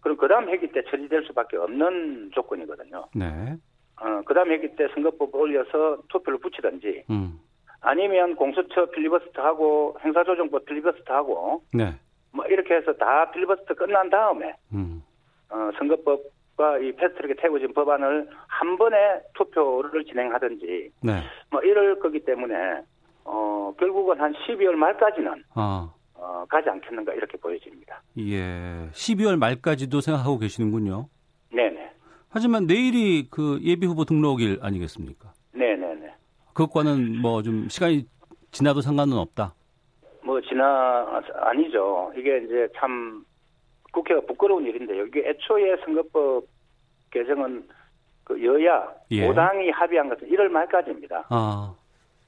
그럼 0.00 0.16
그 0.16 0.28
다음 0.28 0.48
회기 0.48 0.70
때 0.70 0.82
처리될 0.90 1.24
수밖에 1.26 1.56
없는 1.56 2.30
조건이거든요. 2.34 3.06
네. 3.14 3.56
어, 4.00 4.22
그 4.24 4.34
다음 4.34 4.50
회기 4.50 4.74
때 4.76 4.88
선거법 4.94 5.34
올려서 5.34 5.98
투표를 6.08 6.38
붙이든지, 6.38 7.04
음. 7.10 7.38
아니면 7.80 8.34
공수처 8.34 8.86
필리버스터하고 8.86 9.96
행사조정법 10.04 10.64
필리버스터하고, 10.64 11.62
네. 11.74 11.94
뭐 12.32 12.46
이렇게 12.46 12.74
해서 12.74 12.92
다 12.94 13.30
필리버스터 13.30 13.74
끝난 13.74 14.08
다음에 14.08 14.54
음. 14.72 15.02
어, 15.50 15.70
선거법과 15.78 16.78
이 16.78 16.92
패스트트랙에 16.92 17.34
태워진 17.40 17.72
법안을 17.74 18.28
한 18.46 18.76
번에 18.78 19.20
투표를 19.34 20.04
진행하든지 20.04 20.90
네. 21.02 21.22
뭐 21.50 21.60
이럴 21.62 21.98
거기 21.98 22.20
때문에 22.20 22.82
어, 23.24 23.74
결국은 23.78 24.20
한 24.20 24.32
12월 24.32 24.72
말까지는 24.72 25.44
아. 25.54 25.92
어, 26.14 26.44
가지 26.48 26.68
않겠는가 26.68 27.14
이렇게 27.14 27.36
보여집니다. 27.38 28.02
예. 28.18 28.88
12월 28.92 29.38
말까지도 29.38 30.00
생각하고 30.00 30.38
계시는군요. 30.38 31.08
하지만 32.30 32.66
내일이 32.66 33.28
그 33.30 33.58
예비 33.62 33.86
후보 33.86 34.04
등록일 34.04 34.58
아니겠습니까? 34.62 35.32
네네네. 35.52 36.12
그것과는 36.54 37.20
뭐 37.20 37.42
좀 37.42 37.68
시간이 37.68 38.06
지나도 38.52 38.80
상관은 38.80 39.16
없다. 39.16 39.54
뭐뭐 40.24 40.40
지나 40.42 41.22
아니죠. 41.34 42.12
이게 42.16 42.38
이제 42.44 42.68
참 42.76 43.24
국회가 43.92 44.20
부끄러운 44.20 44.64
일인데요. 44.66 45.06
이게 45.06 45.28
애초에 45.28 45.76
선거법 45.84 46.44
개정은 47.10 47.64
그 48.24 48.44
여야 48.44 48.88
예. 49.10 49.28
5당이 49.28 49.72
합의한 49.72 50.08
것은 50.08 50.28
1월 50.28 50.48
말까지입니다. 50.48 51.26
아. 51.30 51.74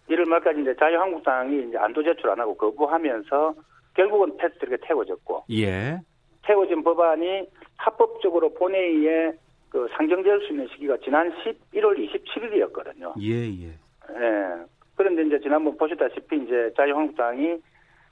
1월 0.08 0.24
말까지 0.26 0.62
이제 0.62 0.74
자유한국당이 0.80 1.68
이제 1.68 1.78
안도 1.78 2.02
제출 2.02 2.28
안 2.30 2.40
하고 2.40 2.56
거부하면서 2.56 3.54
결국은 3.94 4.36
패스트 4.36 4.64
이렇게 4.66 4.84
태워졌고. 4.86 5.44
예. 5.52 6.00
태워진 6.44 6.82
법안이 6.82 7.46
합법적으로 7.76 8.52
본회의에 8.54 9.32
그 9.72 9.88
상정될 9.96 10.40
수 10.42 10.52
있는 10.52 10.68
시기가 10.68 10.98
지난 11.02 11.32
11월 11.32 11.96
27일이었거든요. 11.96 13.14
예, 13.22 13.48
예. 13.48 13.68
예. 13.68 14.64
그런데 14.96 15.24
이제 15.24 15.40
지난번 15.40 15.78
보셨다시피 15.78 16.44
이제 16.44 16.70
자유한국당이 16.76 17.56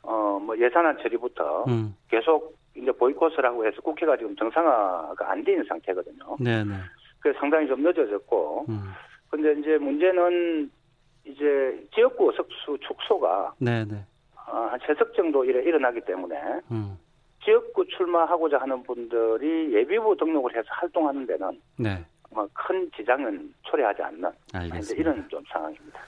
어 0.02 0.40
뭐 0.40 0.56
예산안 0.58 0.96
처리부터 1.02 1.64
음. 1.68 1.94
계속 2.08 2.56
이제 2.74 2.90
보이콧을 2.90 3.44
하고 3.44 3.66
해서 3.66 3.82
국회가 3.82 4.16
지금 4.16 4.34
정상화가 4.36 5.30
안 5.30 5.44
되는 5.44 5.62
상태거든요. 5.64 6.36
네, 6.40 6.64
네. 6.64 6.74
그래서 7.20 7.38
상당히 7.38 7.68
좀 7.68 7.82
늦어졌고. 7.82 8.64
음. 8.70 8.80
근데 9.28 9.52
이제 9.60 9.76
문제는 9.76 10.70
이제 11.26 11.86
지역구 11.94 12.32
석수 12.34 12.78
축소가 12.80 13.52
네네. 13.58 13.84
네. 13.84 14.04
어, 14.48 14.68
한세석 14.70 15.14
정도 15.14 15.44
일에 15.44 15.62
일어나기 15.62 16.00
때문에 16.00 16.36
음. 16.70 16.96
지역구 17.50 17.84
출마하고자 17.86 18.58
하는 18.58 18.80
분들이 18.84 19.74
예비부 19.74 20.16
등록을 20.16 20.56
해서 20.56 20.68
활동하는 20.70 21.26
데는 21.26 21.60
네. 21.76 22.04
뭐큰 22.30 22.88
지장은 22.96 23.52
초래하지 23.62 24.02
않는 24.02 24.30
알겠습니다. 24.54 25.00
이런 25.00 25.28
좀 25.28 25.42
상황입니다. 25.52 26.00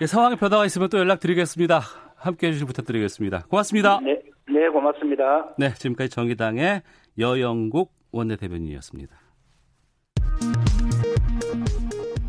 예, 0.00 0.06
상황에 0.06 0.34
변화가 0.34 0.66
있으면 0.66 0.88
또 0.88 0.98
연락드리겠습니다. 0.98 1.80
함께해 2.16 2.52
주시 2.52 2.64
부탁드리겠습니다. 2.64 3.44
고맙습니다. 3.48 4.00
네, 4.00 4.20
네, 4.48 4.68
고맙습니다. 4.68 5.54
네, 5.56 5.72
지금까지 5.74 6.10
정의당의 6.10 6.82
여영국 7.20 7.92
원내대변인이었습니다. 8.10 9.16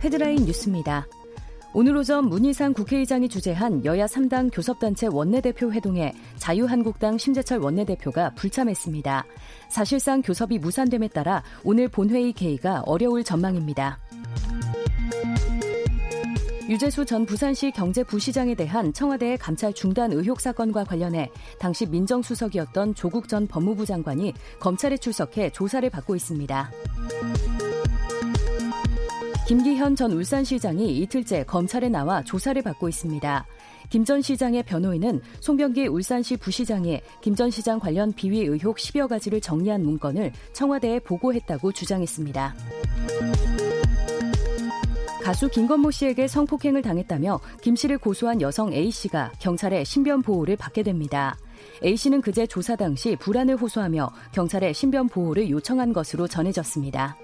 헤드라인 0.03 0.45
뉴스입니다. 0.45 1.07
오늘 1.77 1.97
오전 1.97 2.29
문희상 2.29 2.71
국회의장이 2.71 3.27
주재한 3.27 3.83
여야 3.83 4.05
3당 4.05 4.49
교섭단체 4.53 5.07
원내대표 5.07 5.73
회동에 5.73 6.13
자유한국당 6.37 7.17
심재철 7.17 7.59
원내대표가 7.59 8.29
불참했습니다. 8.35 9.25
사실상 9.67 10.21
교섭이 10.21 10.57
무산됨에 10.57 11.09
따라 11.09 11.43
오늘 11.65 11.89
본회의 11.89 12.31
개의가 12.31 12.83
어려울 12.85 13.25
전망입니다. 13.25 13.99
유재수 16.69 17.03
전 17.03 17.25
부산시 17.25 17.71
경제부시장에 17.71 18.55
대한 18.55 18.93
청와대의 18.93 19.37
감찰 19.37 19.73
중단 19.73 20.13
의혹 20.13 20.39
사건과 20.39 20.85
관련해 20.85 21.29
당시 21.59 21.85
민정수석이었던 21.87 22.95
조국 22.95 23.27
전 23.27 23.47
법무부 23.47 23.85
장관이 23.85 24.33
검찰에 24.61 24.95
출석해 24.95 25.49
조사를 25.49 25.89
받고 25.89 26.15
있습니다. 26.15 26.71
김기현 29.47 29.95
전 29.95 30.11
울산시장이 30.11 30.97
이틀째 30.97 31.43
검찰에 31.43 31.87
나와 31.89 32.23
조사를 32.23 32.59
받고 32.61 32.89
있습니다. 32.89 33.45
김 33.91 34.03
전 34.03 34.21
시장의 34.21 34.63
변호인은 34.63 35.21
송병기 35.39 35.87
울산시 35.87 36.37
부시장이 36.37 36.99
김 37.21 37.35
전 37.35 37.51
시장 37.51 37.79
관련 37.79 38.11
비위 38.13 38.41
의혹 38.41 38.77
10여 38.77 39.07
가지를 39.07 39.41
정리한 39.41 39.83
문건을 39.83 40.31
청와대에 40.53 40.99
보고했다고 40.99 41.71
주장했습니다. 41.71 42.55
가수 45.23 45.49
김건모 45.49 45.91
씨에게 45.91 46.27
성폭행을 46.27 46.81
당했다며 46.81 47.39
김 47.61 47.75
씨를 47.75 47.99
고소한 47.99 48.41
여성 48.41 48.73
A 48.73 48.89
씨가 48.89 49.31
경찰의 49.39 49.85
신변 49.85 50.21
보호를 50.23 50.55
받게 50.55 50.81
됩니다. 50.81 51.37
A 51.83 51.95
씨는 51.95 52.21
그제 52.21 52.47
조사 52.47 52.75
당시 52.75 53.15
불안을 53.15 53.57
호소하며 53.57 54.09
경찰에 54.33 54.73
신변 54.73 55.07
보호를 55.07 55.49
요청한 55.49 55.93
것으로 55.93 56.27
전해졌습니다. 56.27 57.17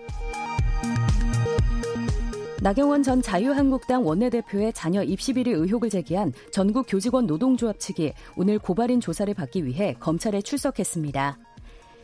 나경원 2.62 3.02
전 3.02 3.24
자유한국당 3.24 4.06
원내대표의 4.06 4.74
자녀 4.74 5.02
입시 5.02 5.34
비리 5.34 5.50
의혹을 5.50 5.90
제기한 5.90 6.32
전국 6.52 6.86
교직원 6.88 7.26
노동조합 7.26 7.80
측이 7.80 8.14
오늘 8.38 8.60
고발인 8.60 9.02
조사를 9.02 9.34
받기 9.34 9.66
위해 9.66 9.96
검찰에 10.00 10.44
출석했습니다. 10.44 11.40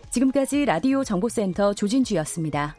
지금까지 0.09 0.65
라디오 0.65 1.03
정보센터 1.03 1.75
조진주였습니다. 1.75 2.75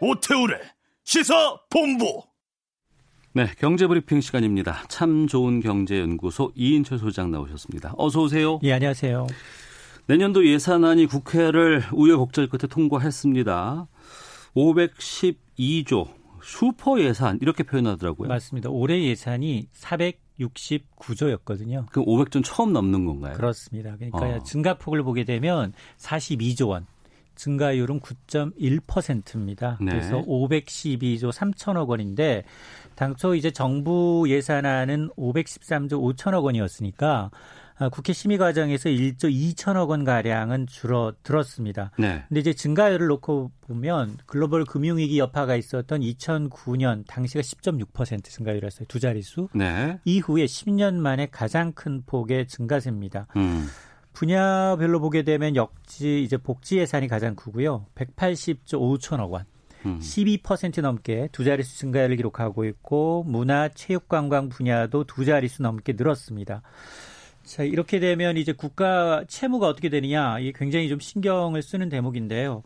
오태우래 0.00 0.56
시사 1.04 1.34
본부 1.68 2.27
네, 3.38 3.46
경제브리핑 3.60 4.20
시간입니다. 4.20 4.82
참 4.88 5.28
좋은 5.28 5.60
경제연구소 5.60 6.50
이인철 6.56 6.98
소장 6.98 7.30
나오셨습니다. 7.30 7.94
어서 7.96 8.22
오세요. 8.22 8.58
예, 8.64 8.72
안녕하세요. 8.72 9.28
내년도 10.06 10.44
예산안이 10.44 11.06
국회를 11.06 11.84
우여곡절 11.92 12.48
끝에 12.48 12.66
통과했습니다. 12.68 13.86
512조 14.56 16.08
슈퍼 16.42 17.00
예산 17.00 17.38
이렇게 17.40 17.62
표현하더라고요. 17.62 18.26
맞습니다. 18.26 18.70
올해 18.70 19.00
예산이 19.04 19.68
469조였거든요. 19.72 21.86
그럼 21.92 22.06
500조 22.06 22.42
처음 22.44 22.72
넘는 22.72 23.04
건가요? 23.04 23.34
그렇습니다. 23.34 23.94
그러니까 23.94 24.18
어. 24.18 24.42
증가폭을 24.42 25.04
보게 25.04 25.22
되면 25.22 25.72
42조 25.98 26.70
원. 26.70 26.86
증가율은 27.36 28.00
9.1%입니다. 28.00 29.78
네. 29.80 29.92
그래서 29.92 30.20
512조 30.22 31.32
3천억 31.32 31.86
원인데 31.86 32.42
당초 32.98 33.36
이제 33.36 33.52
정부 33.52 34.24
예산안은 34.26 35.10
513조 35.10 36.16
5천억 36.16 36.42
원이었으니까 36.42 37.30
아, 37.78 37.88
국회 37.90 38.12
심의 38.12 38.38
과정에서 38.38 38.88
1조 38.88 39.30
2천억 39.30 39.90
원 39.90 40.02
가량은 40.02 40.66
줄어들었습니다. 40.66 41.92
네. 41.96 42.24
근데 42.26 42.40
이제 42.40 42.52
증가율을 42.52 43.06
놓고 43.06 43.52
보면 43.60 44.16
글로벌 44.26 44.64
금융위기 44.64 45.16
여파가 45.20 45.54
있었던 45.54 46.00
2009년 46.00 47.04
당시가 47.06 47.40
10.6% 47.40 48.24
증가율이었어요. 48.24 48.86
두 48.88 48.98
자릿수. 48.98 49.48
네. 49.54 50.00
이후에 50.04 50.46
10년 50.46 50.94
만에 50.94 51.28
가장 51.30 51.72
큰 51.74 52.02
폭의 52.04 52.48
증가세입니다. 52.48 53.28
음. 53.36 53.68
분야별로 54.12 54.98
보게 54.98 55.22
되면 55.22 55.54
역지 55.54 56.24
이제 56.24 56.36
복지 56.36 56.78
예산이 56.78 57.06
가장 57.06 57.36
크고요. 57.36 57.86
180조 57.94 58.98
5천억 58.98 59.30
원. 59.30 59.44
음. 59.86 59.98
12% 60.00 60.80
넘게 60.80 61.28
두 61.32 61.44
자릿수 61.44 61.78
증가율을 61.78 62.16
기록하고 62.16 62.64
있고 62.64 63.24
문화, 63.26 63.68
체육, 63.68 64.08
관광 64.08 64.48
분야도 64.48 65.04
두 65.04 65.24
자릿수 65.24 65.62
넘게 65.62 65.94
늘었습니다. 65.96 66.62
자, 67.44 67.62
이렇게 67.62 67.98
되면 67.98 68.36
이제 68.36 68.52
국가 68.52 69.24
채무가 69.26 69.68
어떻게 69.68 69.88
되느냐, 69.88 70.38
이게 70.38 70.52
굉장히 70.54 70.88
좀 70.88 71.00
신경을 71.00 71.62
쓰는 71.62 71.88
대목인데요. 71.88 72.62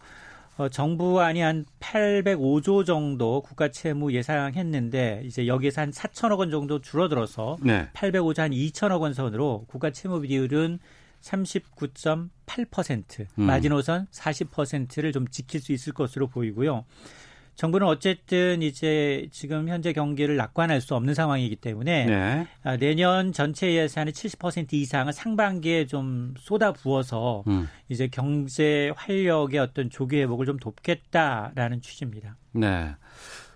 어, 0.59 0.69
정부안이 0.69 1.41
한 1.41 1.65
805조 1.81 2.85
정도 2.85 3.41
국가 3.41 3.69
채무 3.69 4.13
예상했는데 4.13 5.23
이제 5.25 5.47
여기에서 5.47 5.81
한 5.81 5.91
4천억 5.91 6.39
원 6.39 6.51
정도 6.51 6.81
줄어들어서 6.81 7.57
네. 7.63 7.89
805조 7.95 8.39
한 8.39 8.51
2천억 8.51 9.01
원 9.01 9.15
선으로 9.15 9.65
국가 9.67 9.91
채무 9.91 10.21
비율은 10.21 10.79
39.8% 11.23 13.27
음. 13.39 13.45
마지노선 13.45 14.09
40%를 14.11 15.13
좀 15.13 15.29
지킬 15.29 15.61
수 15.61 15.73
있을 15.73 15.93
것으로 15.93 16.27
보이고요. 16.27 16.85
정부는 17.55 17.87
어쨌든 17.87 18.63
이제 18.63 19.29
지금 19.31 19.69
현재 19.69 19.93
경기를 19.93 20.37
낙관할 20.37 20.81
수 20.81 20.95
없는 20.95 21.13
상황이기 21.15 21.57
때문에 21.57 22.07
네. 22.07 22.47
아, 22.63 22.79
내년 22.79 23.33
전체 23.33 23.75
예산의 23.75 24.15
70% 24.15 24.73
이상을 24.73 25.13
상반기에 25.13 25.87
좀 25.87 26.33
쏟아 26.39 26.73
부어서 26.73 27.45
음. 27.49 27.69
이제 27.89 28.09
경제 28.09 28.91
활력의 28.97 29.61
어떤 29.61 29.91
조기 29.91 30.19
회복을 30.21 30.47
좀 30.47 30.59
돕겠다라는 30.59 31.83
취지입니다. 31.83 32.37
네. 32.53 32.95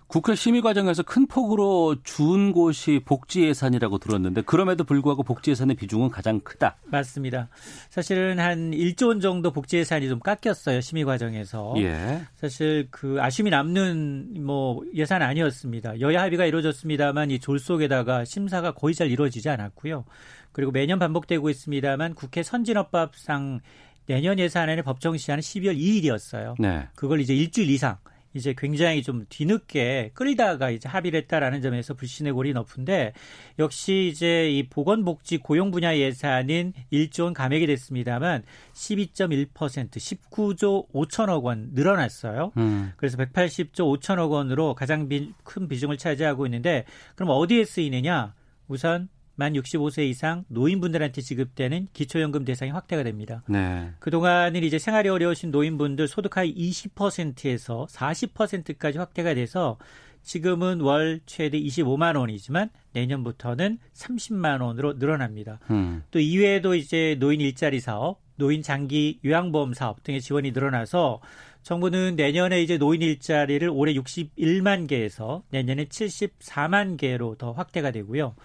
국회 0.07 0.35
심의 0.35 0.61
과정에서 0.61 1.03
큰 1.03 1.27
폭으로 1.27 1.97
준 2.03 2.53
곳이 2.53 3.01
복지 3.03 3.43
예산이라고 3.43 3.97
들었는데 3.97 4.41
그럼에도 4.43 4.85
불구하고 4.85 5.23
복지 5.23 5.51
예산의 5.51 5.75
비중은 5.75 6.09
가장 6.09 6.39
크다. 6.39 6.77
맞습니다. 6.85 7.49
사실은 7.89 8.39
한 8.39 8.71
1조 8.71 9.07
원 9.07 9.19
정도 9.19 9.51
복지 9.51 9.77
예산이 9.77 10.07
좀 10.07 10.19
깎였어요. 10.19 10.79
심의 10.79 11.03
과정에서. 11.03 11.73
예. 11.79 12.21
사실 12.35 12.87
그 12.89 13.17
아쉬움이 13.19 13.49
남는 13.49 14.45
뭐 14.45 14.81
예산 14.95 15.21
아니었습니다. 15.21 15.99
여야 15.99 16.21
합의가 16.21 16.45
이루어졌습니다만 16.45 17.31
이 17.31 17.39
졸 17.39 17.59
속에다가 17.59 18.25
심사가 18.25 18.71
거의 18.71 18.95
잘 18.95 19.11
이루어지지 19.11 19.49
않았고요. 19.49 20.05
그리고 20.53 20.71
매년 20.71 20.99
반복되고 20.99 21.49
있습니다만 21.49 22.15
국회 22.15 22.43
선진화법상 22.43 23.59
내년 24.07 24.39
예산안의 24.39 24.83
법정 24.83 25.17
시한은 25.17 25.41
12월 25.41 25.77
2일이었어요. 25.77 26.55
네. 26.59 26.87
그걸 26.95 27.19
이제 27.19 27.35
일주일 27.35 27.69
이상 27.69 27.97
이제 28.37 28.53
굉장히 28.57 29.03
좀 29.03 29.25
뒤늦게 29.27 30.11
끌다가 30.13 30.69
이제 30.69 30.87
합의를 30.87 31.21
했다라는 31.21 31.61
점에서 31.61 31.93
불신의 31.93 32.33
골이 32.33 32.53
높은데 32.53 33.13
역시 33.59 34.09
이제 34.11 34.49
이 34.49 34.63
보건복지 34.69 35.37
고용 35.37 35.71
분야 35.71 35.97
예산은 35.97 36.73
1조 36.93 37.23
원 37.23 37.33
감액이 37.33 37.67
됐습니다만 37.67 38.43
12.1% 38.73 39.89
19조 39.91 40.89
5천억 40.93 41.43
원 41.43 41.69
늘어났어요. 41.73 42.51
음. 42.57 42.93
그래서 42.95 43.17
180조 43.17 43.99
5천억 43.99 44.31
원으로 44.31 44.75
가장 44.75 45.09
비, 45.09 45.33
큰 45.43 45.67
비중을 45.67 45.97
차지하고 45.97 46.45
있는데 46.45 46.85
그럼 47.15 47.31
어디에 47.31 47.65
쓰이느냐? 47.65 48.33
우선 48.67 49.09
만 49.37 49.53
65세 49.53 50.09
이상 50.09 50.43
노인분들한테 50.47 51.21
지급되는 51.21 51.89
기초연금 51.93 52.43
대상이 52.43 52.71
확대가 52.71 53.03
됩니다. 53.03 53.43
네. 53.47 53.91
그동안은 53.99 54.63
이제 54.63 54.79
생활이 54.79 55.09
어려우신 55.09 55.51
노인분들 55.51 56.07
소득하위 56.07 56.53
20%에서 56.55 57.85
40%까지 57.89 58.97
확대가 58.97 59.35
돼서 59.35 59.77
지금은 60.23 60.81
월 60.81 61.21
최대 61.27 61.59
25만 61.59 62.17
원이지만 62.17 62.71
내년부터는 62.93 63.77
30만 63.93 64.61
원으로 64.61 64.93
늘어납니다. 64.93 65.59
음. 65.69 66.03
또 66.09 66.19
이외에도 66.19 66.73
이제 66.73 67.15
노인 67.19 67.39
일자리 67.39 67.79
사업, 67.79 68.19
노인 68.37 68.63
장기 68.63 69.19
요양보험 69.23 69.75
사업 69.75 70.01
등의 70.03 70.19
지원이 70.19 70.51
늘어나서 70.51 71.21
정부는 71.61 72.15
내년에 72.15 72.61
이제 72.61 72.79
노인 72.79 73.03
일자리를 73.03 73.69
올해 73.69 73.93
61만 73.93 74.87
개에서 74.87 75.43
내년에 75.51 75.85
74만 75.85 76.97
개로 76.97 77.35
더 77.35 77.51
확대가 77.51 77.91
되고요. 77.91 78.35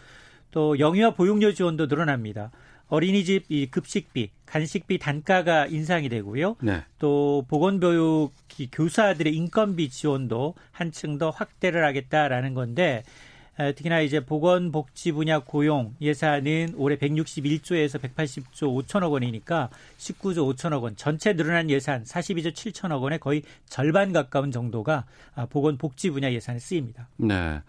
또 0.53 0.79
영유아 0.79 1.11
보육료 1.11 1.53
지원도 1.53 1.87
늘어납니다. 1.87 2.53
어린이집 2.87 3.47
이 3.49 3.67
급식비, 3.67 4.31
간식비 4.45 4.99
단가가 4.99 5.67
인상이 5.67 6.11
되고요. 6.11 6.57
네. 6.61 6.83
또 6.99 7.45
보건교육 7.49 8.33
교사들의 8.71 9.35
인건비 9.35 9.89
지원도 9.89 10.55
한층 10.71 11.17
더 11.17 11.31
확대를 11.31 11.85
하겠다라는 11.87 12.53
건데 12.53 13.03
특히나 13.57 14.01
이제 14.01 14.21
보건복지 14.21 15.13
분야 15.13 15.39
고용 15.39 15.95
예산은 16.03 16.75
올해 16.77 16.97
161조에서 16.97 17.99
180조 17.99 18.85
5천억 18.85 19.13
원이니까 19.13 19.71
19조 19.97 20.55
5천억 20.55 20.83
원 20.83 20.95
전체 20.97 21.33
늘어난 21.33 21.71
예산 21.71 22.03
42조 22.03 22.53
7천억 22.53 23.01
원의 23.01 23.21
거의 23.21 23.43
절반 23.67 24.13
가까운 24.13 24.51
정도가 24.51 25.07
보건복지 25.49 26.11
분야 26.11 26.31
예산에 26.31 26.59
쓰입니다. 26.59 27.09
네. 27.17 27.61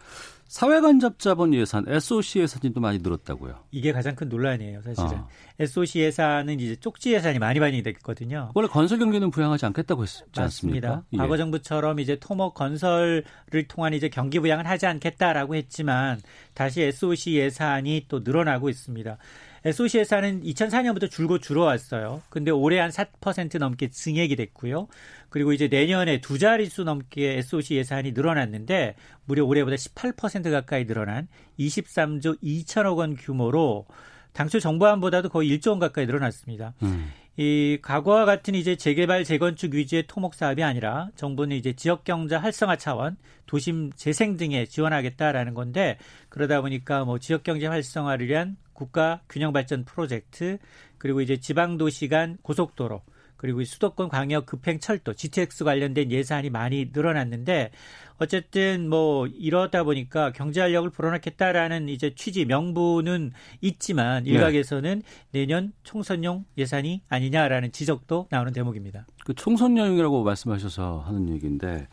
사회간접자본 0.53 1.55
예산 1.55 1.83
SOC 1.87 2.41
예산이 2.41 2.75
또 2.75 2.79
많이 2.79 2.99
늘었다고요. 2.99 3.55
이게 3.71 3.91
가장 3.91 4.15
큰 4.15 4.29
논란이에요, 4.29 4.83
사실은. 4.83 5.17
어. 5.17 5.27
SOC 5.57 6.01
예산은 6.01 6.59
이제 6.59 6.75
쪽지 6.75 7.11
예산이 7.11 7.39
많이 7.39 7.59
많이 7.59 7.81
됐거든요. 7.81 8.51
원래 8.53 8.67
건설 8.67 8.99
경기는 8.99 9.31
부양하지 9.31 9.65
않겠다고 9.65 10.03
했지 10.03 10.21
맞습니다. 10.35 10.89
않습니까? 10.89 11.03
예. 11.13 11.17
과거 11.17 11.37
정부처럼 11.37 11.99
이제 11.99 12.17
토목 12.19 12.53
건설을 12.53 13.23
통한 13.67 13.95
이제 13.95 14.09
경기 14.09 14.39
부양을 14.39 14.67
하지 14.67 14.85
않겠다라고 14.85 15.55
했지만 15.55 16.21
다시 16.53 16.83
SOC 16.83 17.33
예산이 17.33 18.05
또 18.07 18.19
늘어나고 18.23 18.69
있습니다. 18.69 19.17
SOC 19.65 19.99
예산은 19.99 20.43
2004년부터 20.43 21.09
줄곧 21.09 21.39
줄어왔어요. 21.39 22.21
근데 22.29 22.51
올해 22.51 22.79
한 22.79 22.89
4% 22.89 23.59
넘게 23.59 23.89
증액이 23.89 24.35
됐고요. 24.35 24.87
그리고 25.29 25.53
이제 25.53 25.67
내년에 25.67 26.19
두 26.19 26.37
자릿수 26.37 26.83
넘게 26.83 27.37
SOC 27.37 27.75
예산이 27.75 28.11
늘어났는데 28.11 28.95
무려 29.25 29.45
올해보다 29.45 29.75
18% 29.75 30.51
가까이 30.51 30.85
늘어난 30.85 31.27
23조 31.59 32.41
2천억 32.43 32.97
원 32.97 33.15
규모로 33.15 33.85
당초 34.33 34.59
정부안보다도 34.59 35.29
거의 35.29 35.49
1조 35.57 35.69
원 35.69 35.79
가까이 35.79 36.05
늘어났습니다. 36.05 36.73
음. 36.83 37.11
이 37.35 37.79
과거와 37.81 38.25
같은 38.25 38.53
이제 38.53 38.75
재개발 38.75 39.23
재건축 39.23 39.73
위주의 39.73 40.03
토목 40.05 40.35
사업이 40.35 40.61
아니라 40.61 41.09
정부는 41.15 41.55
이제 41.57 41.73
지역 41.73 42.03
경제 42.03 42.35
활성화 42.35 42.75
차원 42.75 43.17
도심 43.47 43.91
재생 43.95 44.37
등에 44.37 44.65
지원하겠다라는 44.65 45.55
건데 45.55 45.97
그러다 46.29 46.61
보니까 46.61 47.05
뭐 47.05 47.17
지역 47.17 47.41
경제 47.41 47.65
활성화를 47.65 48.27
위한 48.27 48.55
국가 48.73 49.21
균형 49.29 49.53
발전 49.53 49.85
프로젝트 49.85 50.57
그리고 50.97 51.21
이제 51.21 51.37
지방 51.37 51.77
도시 51.77 52.07
간 52.07 52.37
고속도로 52.41 53.01
그리고 53.43 53.61
수도권 53.61 54.07
광역 54.07 54.45
급행 54.45 54.79
철도 54.79 55.13
GTX 55.13 55.65
관련된 55.65 56.11
예산이 56.11 56.49
많이 56.49 56.91
늘어났는데 56.93 57.71
어쨌든 58.17 58.87
뭐 58.87 59.27
이러다 59.27 59.83
보니까 59.83 60.31
경제 60.31 60.61
활력을 60.61 60.89
불어넣겠다라는 60.91 61.89
이제 61.89 62.15
취지 62.15 62.45
명분은 62.45 63.33
있지만 63.59 64.23
네. 64.23 64.31
일각에서는 64.31 65.01
네. 65.31 65.39
내년 65.39 65.73
총선용 65.83 66.45
예산이 66.57 67.01
아니냐라는 67.09 67.73
지적도 67.73 68.27
나오는 68.29 68.53
대목입니다. 68.53 69.05
그 69.25 69.33
총선용이라고 69.33 70.23
말씀하셔서 70.23 71.03
하는 71.05 71.27
얘기인데 71.27 71.89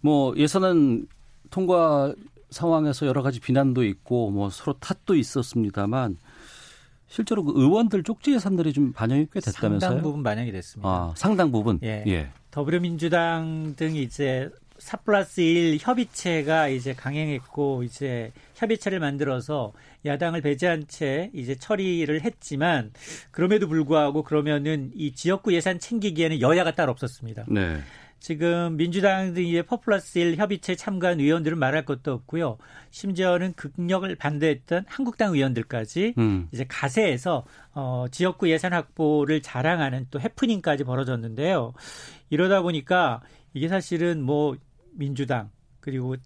뭐 0.00 0.34
예산은 0.34 1.08
통과 1.50 2.14
상황에서 2.56 3.06
여러 3.06 3.22
가지 3.22 3.40
비난도 3.40 3.84
있고 3.84 4.30
뭐 4.30 4.50
서로 4.50 4.76
탓도 4.78 5.14
있었습니다만 5.14 6.16
실제로 7.08 7.44
그 7.44 7.52
의원들 7.54 8.02
쪽지 8.02 8.32
예산들이 8.32 8.72
좀 8.72 8.92
반영이 8.92 9.28
꽤 9.32 9.40
됐다면서요? 9.40 9.78
상당 9.78 10.02
부분 10.02 10.22
반영이 10.22 10.50
됐습니다. 10.52 10.88
아, 10.88 11.12
상당 11.16 11.52
부분. 11.52 11.78
예. 11.84 12.02
예. 12.06 12.30
더불어민주당 12.50 13.74
등이 13.76 14.02
이제 14.02 14.50
4 14.78 14.98
플러스 14.98 15.40
1 15.40 15.78
협의체가 15.80 16.68
이제 16.68 16.92
강행했고 16.94 17.82
이제 17.84 18.32
협의체를 18.54 19.00
만들어서 19.00 19.72
야당을 20.04 20.42
배제한 20.42 20.86
채 20.88 21.30
이제 21.32 21.54
처리를 21.54 22.22
했지만 22.22 22.92
그럼에도 23.30 23.68
불구하고 23.68 24.22
그러면은 24.22 24.90
이 24.94 25.12
지역구 25.12 25.54
예산 25.54 25.78
챙기기에는 25.78 26.40
여야가 26.40 26.74
따로 26.74 26.92
없었습니다. 26.92 27.46
네. 27.48 27.78
지금 28.18 28.76
민주당 28.76 29.34
등의 29.34 29.62
퍼플러스 29.64 30.18
1 30.18 30.36
협의체 30.36 30.74
참가한 30.74 31.20
의원들은 31.20 31.58
말할 31.58 31.84
것도 31.84 32.12
없고요. 32.12 32.58
심지어는 32.90 33.52
극력을 33.54 34.12
반대했던 34.16 34.84
한국당 34.88 35.34
의원들까지 35.34 36.14
음. 36.18 36.48
이제 36.52 36.64
가세에서 36.68 37.44
어, 37.74 38.06
지역구 38.10 38.50
예산 38.50 38.72
확보를 38.72 39.42
자랑하는 39.42 40.06
또 40.10 40.20
해프닝까지 40.20 40.84
벌어졌는데요. 40.84 41.74
이러다 42.30 42.62
보니까 42.62 43.20
이게 43.54 43.68
사실은 43.68 44.22
뭐 44.22 44.56
민주당 44.92 45.50
그리고 45.80 46.16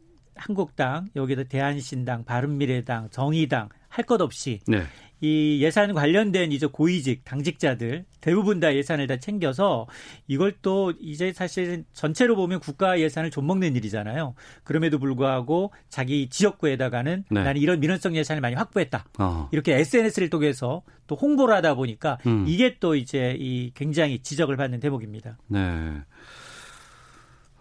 한국당 0.40 1.07
여기다 1.16 1.44
대한신당, 1.44 2.24
바른미래당, 2.24 3.11
정의당 3.11 3.68
할 3.90 4.05
것 4.05 4.20
없이 4.20 4.61
네. 4.66 4.85
이 5.20 5.59
예산 5.61 5.92
관련된 5.92 6.50
이제 6.53 6.66
고위직 6.66 7.24
당직자들 7.24 8.07
대부분 8.22 8.59
다 8.59 8.74
예산을 8.74 9.07
다 9.07 9.18
챙겨서 9.18 9.87
이걸 10.26 10.55
또 10.62 10.94
이제 10.98 11.33
사실 11.35 11.85
전체로 11.92 12.37
보면 12.37 12.61
국가 12.61 12.98
예산을 12.98 13.31
좀 13.31 13.46
먹는 13.46 13.76
일이잖아요. 13.76 14.35
그럼에도 14.64 14.98
불구하고 14.98 15.72
자기 15.90 16.31
지역구에다가는 16.31 17.24
네. 17.31 17.42
나는 17.42 17.61
이런 17.61 17.81
민원성 17.81 18.16
예산을 18.16 18.40
많이 18.40 18.55
확보했다. 18.55 19.05
어. 19.18 19.48
이렇게 19.53 19.74
SNS를 19.74 20.31
통해서 20.31 20.83
또 21.07 21.16
홍보를 21.16 21.55
하다 21.57 21.74
보니까 21.74 22.16
음. 22.26 22.46
이게 22.48 22.79
또 22.81 22.94
이제 22.96 23.37
이 23.38 23.72
굉장히 23.74 24.20
지적을 24.20 24.57
받는 24.57 24.81
대목입니다. 24.81 25.37
네. 25.48 25.59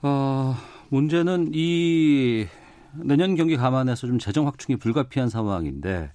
어, 0.02 0.56
문제는 0.90 1.52
이 1.54 2.48
내년 2.94 3.36
경기 3.36 3.58
감안해서 3.58 4.08
좀 4.08 4.20
재정 4.20 4.48
확충이 4.48 4.78
불가피한 4.78 5.30
상황인데 5.30 6.12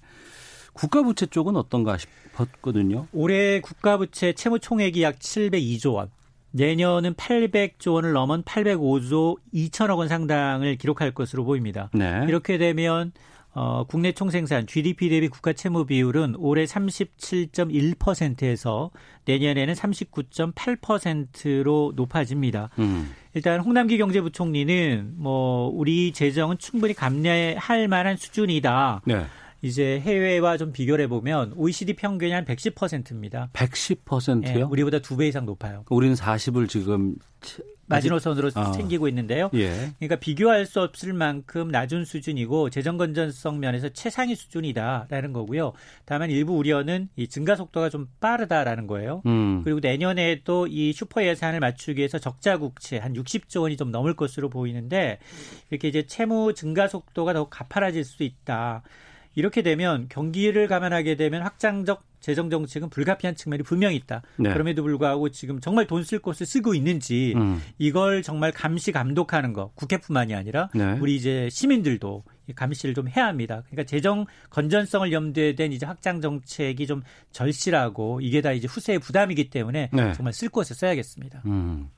국가부채 0.73 1.27
쪽은 1.27 1.55
어떤가 1.55 1.97
싶었거든요. 1.97 3.07
올해 3.13 3.61
국가부채 3.61 4.33
채무 4.33 4.59
총액이 4.59 5.01
약 5.03 5.19
702조 5.19 5.93
원. 5.93 6.11
내년은 6.51 7.15
800조 7.15 7.93
원을 7.93 8.13
넘은 8.13 8.43
805조 8.43 9.37
2천억 9.53 9.97
원 9.97 10.07
상당을 10.07 10.77
기록할 10.77 11.11
것으로 11.11 11.43
보입니다. 11.43 11.89
네. 11.93 12.25
이렇게 12.27 12.57
되면 12.57 13.11
어, 13.57 13.85
국내 13.87 14.11
총생산 14.11 14.67
GDP 14.67 15.07
대비 15.07 15.29
국가 15.29 15.53
채무 15.53 15.85
비율은 15.85 16.35
올해 16.37 16.65
37.1%에서 16.65 18.91
내년에는 19.23 19.73
39.8%로 19.73 21.93
높아집니다. 21.95 22.69
음. 22.79 23.13
일단 23.33 23.61
홍남기 23.61 23.97
경제부총리는 23.97 25.13
뭐 25.15 25.69
우리 25.73 26.11
재정은 26.11 26.57
충분히 26.57 26.93
감내할 26.93 27.87
만한 27.87 28.17
수준이다. 28.17 29.03
네. 29.05 29.25
이제 29.61 29.99
해외와 30.01 30.57
좀 30.57 30.73
비교를 30.73 31.05
해보면 31.05 31.53
OECD 31.55 31.93
평균이 31.93 32.33
한 32.33 32.43
110%입니다. 32.45 33.49
110%요? 33.53 34.59
예, 34.59 34.63
우리보다 34.63 34.99
두 34.99 35.15
배 35.15 35.27
이상 35.29 35.45
높아요. 35.45 35.85
우리는 35.89 36.13
40을 36.13 36.67
지금 36.69 37.15
마지노선으로 37.87 38.51
어. 38.55 38.71
챙기고 38.71 39.07
있는데요. 39.09 39.49
예. 39.53 39.91
그러니까 39.97 40.15
비교할 40.17 40.65
수 40.65 40.81
없을 40.81 41.13
만큼 41.13 41.69
낮은 41.69 42.05
수준이고 42.05 42.69
재정 42.69 42.97
건전성 42.97 43.59
면에서 43.59 43.89
최상위 43.89 44.35
수준이다라는 44.35 45.33
거고요. 45.33 45.73
다만 46.05 46.29
일부 46.29 46.57
우려는 46.57 47.09
이 47.15 47.27
증가 47.27 47.55
속도가 47.55 47.89
좀 47.89 48.07
빠르다라는 48.19 48.87
거예요. 48.87 49.21
음. 49.25 49.61
그리고 49.63 49.79
내년에도 49.79 50.67
이 50.67 50.93
슈퍼 50.93 51.23
예산을 51.23 51.59
맞추기 51.59 51.99
위해서 51.99 52.17
적자 52.19 52.57
국채 52.57 52.97
한 52.97 53.13
60조 53.13 53.61
원이 53.61 53.77
좀 53.77 53.91
넘을 53.91 54.15
것으로 54.15 54.49
보이는데 54.49 55.19
이렇게 55.69 55.87
이제 55.87 56.05
채무 56.05 56.53
증가 56.53 56.87
속도가 56.87 57.33
더 57.33 57.49
가파라질 57.49 58.03
수 58.03 58.23
있다. 58.23 58.83
이렇게 59.35 59.61
되면 59.61 60.07
경기를 60.09 60.67
감안하게 60.67 61.15
되면 61.15 61.41
확장적 61.41 62.03
재정 62.25 62.49
정책은 62.49 62.89
불가피한 62.89 63.35
측면이 63.35 63.61
분명히 63.61 63.95
있다. 63.97 64.23
네. 64.37 64.51
그럼에도 64.51 64.81
불구하고 64.81 65.29
지금 65.29 65.59
정말 65.59 65.85
돈 65.85 66.03
쓸 66.05 66.17
곳을 66.19 66.45
쓰고 66.47 66.73
있는지 66.73 67.33
음. 67.35 67.61
이걸 67.77 68.23
정말 68.23 68.51
감시 68.51 68.91
감독하는 68.91 69.53
거 69.53 69.71
국회뿐만이 69.75 70.33
아니라 70.33 70.69
네. 70.73 70.97
우리 70.99 71.15
이제 71.15 71.49
시민들도 71.51 72.23
감시를 72.55 72.95
좀 72.95 73.07
해야 73.07 73.27
합니다. 73.27 73.61
그러니까 73.67 73.83
재정 73.83 74.25
건전성을 74.49 75.11
염두에 75.11 75.53
댄 75.55 75.71
이제 75.71 75.85
확장 75.85 76.19
정책이 76.21 76.87
좀 76.87 77.03
절실하고 77.31 78.21
이게 78.21 78.41
다 78.41 78.51
이제 78.53 78.67
후세의 78.67 78.99
부담이기 78.99 79.51
때문에 79.51 79.89
네. 79.93 80.13
정말 80.13 80.33
쓸 80.33 80.49
곳을 80.49 80.75
써야겠습니다. 80.75 81.43
음. 81.45 81.89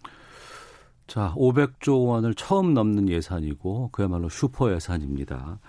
자, 1.08 1.34
500조 1.38 2.06
원을 2.06 2.34
처음 2.36 2.74
넘는 2.74 3.08
예산이고 3.08 3.90
그야말로 3.94 4.28
슈퍼 4.28 4.74
예산입니다. 4.74 5.60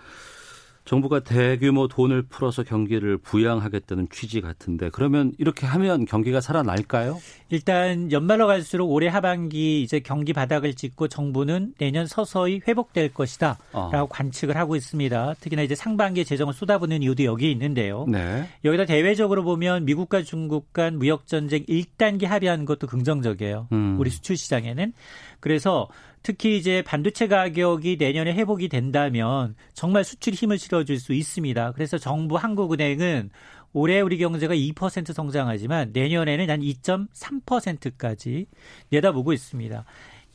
정부가 0.88 1.20
대규모 1.20 1.86
돈을 1.86 2.22
풀어서 2.22 2.62
경기를 2.62 3.18
부양하겠다는 3.18 4.08
취지 4.10 4.40
같은데 4.40 4.88
그러면 4.90 5.32
이렇게 5.36 5.66
하면 5.66 6.06
경기가 6.06 6.40
살아날까요? 6.40 7.20
일단 7.50 8.10
연말로 8.10 8.46
갈수록 8.46 8.86
올해 8.86 9.06
하반기 9.08 9.82
이제 9.82 10.00
경기 10.00 10.32
바닥을 10.32 10.72
찍고 10.72 11.08
정부는 11.08 11.74
내년 11.76 12.06
서서히 12.06 12.62
회복될 12.66 13.12
것이다라고 13.12 13.58
어. 13.74 14.06
관측을 14.08 14.56
하고 14.56 14.76
있습니다. 14.76 15.34
특히나 15.40 15.60
이제 15.60 15.74
상반기에 15.74 16.24
재정을 16.24 16.54
쏟아붓는 16.54 17.02
이유도 17.02 17.22
여기에 17.22 17.50
있는데요. 17.50 18.06
네. 18.08 18.48
여기다 18.64 18.86
대외적으로 18.86 19.44
보면 19.44 19.84
미국과 19.84 20.22
중국 20.22 20.72
간 20.72 20.98
무역 20.98 21.26
전쟁 21.26 21.66
1단계 21.66 22.24
합의한 22.24 22.64
것도 22.64 22.86
긍정적이에요. 22.86 23.68
음. 23.72 24.00
우리 24.00 24.08
수출 24.08 24.38
시장에는 24.38 24.94
그래서 25.40 25.88
특히 26.22 26.56
이제 26.56 26.82
반도체 26.82 27.26
가격이 27.26 27.96
내년에 27.98 28.32
회복이 28.32 28.68
된다면 28.68 29.54
정말 29.74 30.04
수출 30.04 30.34
힘을 30.34 30.58
실어줄 30.58 30.98
수 30.98 31.12
있습니다. 31.12 31.72
그래서 31.72 31.98
정부 31.98 32.36
한국은행은 32.36 33.30
올해 33.72 34.00
우리 34.00 34.18
경제가 34.18 34.54
2% 34.54 35.12
성장하지만 35.12 35.90
내년에는 35.92 36.50
한 36.50 36.60
2.3%까지 36.60 38.46
내다보고 38.90 39.32
있습니다. 39.32 39.84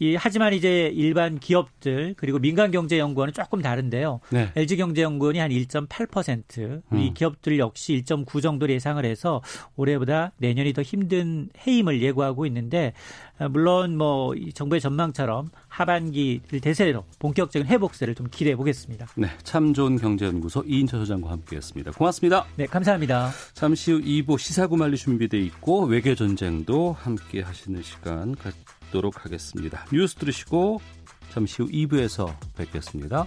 이 0.03 0.17
하지만 0.19 0.53
이제 0.53 0.91
일반 0.93 1.39
기업들 1.39 2.15
그리고 2.17 2.37
민간 2.37 2.71
경제 2.71 2.99
연구원은 2.99 3.33
조금 3.33 3.61
다른데요. 3.61 4.19
네. 4.31 4.51
LG경제 4.53 5.01
연구원이 5.01 5.39
한 5.39 5.49
1.8%, 5.49 6.81
우리 6.89 7.07
음. 7.07 7.13
기업들 7.13 7.57
역시 7.57 8.03
1.9 8.05 8.41
정도를 8.41 8.75
예상을 8.75 9.03
해서 9.05 9.41
올해보다 9.77 10.33
내년이 10.39 10.73
더 10.73 10.81
힘든 10.81 11.47
해임을 11.65 12.01
예고하고 12.01 12.45
있는데 12.47 12.91
아, 13.37 13.47
물론 13.47 13.97
뭐 13.97 14.35
정부의 14.53 14.81
전망처럼 14.81 15.51
하반기를 15.69 16.59
대세로 16.59 17.05
본격적인 17.19 17.65
회복세를 17.65 18.13
좀 18.13 18.27
기대해 18.29 18.57
보겠습니다. 18.57 19.07
네, 19.15 19.29
참 19.43 19.73
좋은 19.73 19.97
경제연구소 19.97 20.65
이인철 20.67 20.99
소장과 20.99 21.31
함께했습니다. 21.31 21.91
고맙습니다. 21.91 22.45
네, 22.57 22.65
감사합니다. 22.65 23.31
잠시 23.53 23.93
후 23.93 24.01
2부 24.01 24.37
시사구말리 24.37 24.97
준비돼 24.97 25.39
있고 25.39 25.85
외교 25.85 26.13
전쟁도 26.13 26.91
함께 26.99 27.41
하시는 27.41 27.81
시간 27.81 28.35
갖도록 28.93 29.25
하겠습니다. 29.25 29.85
뉴스 29.91 30.15
들으시고 30.15 30.79
잠시 31.31 31.63
후 31.63 31.67
2부에서 31.69 32.31
뵙겠습니다. 32.55 33.25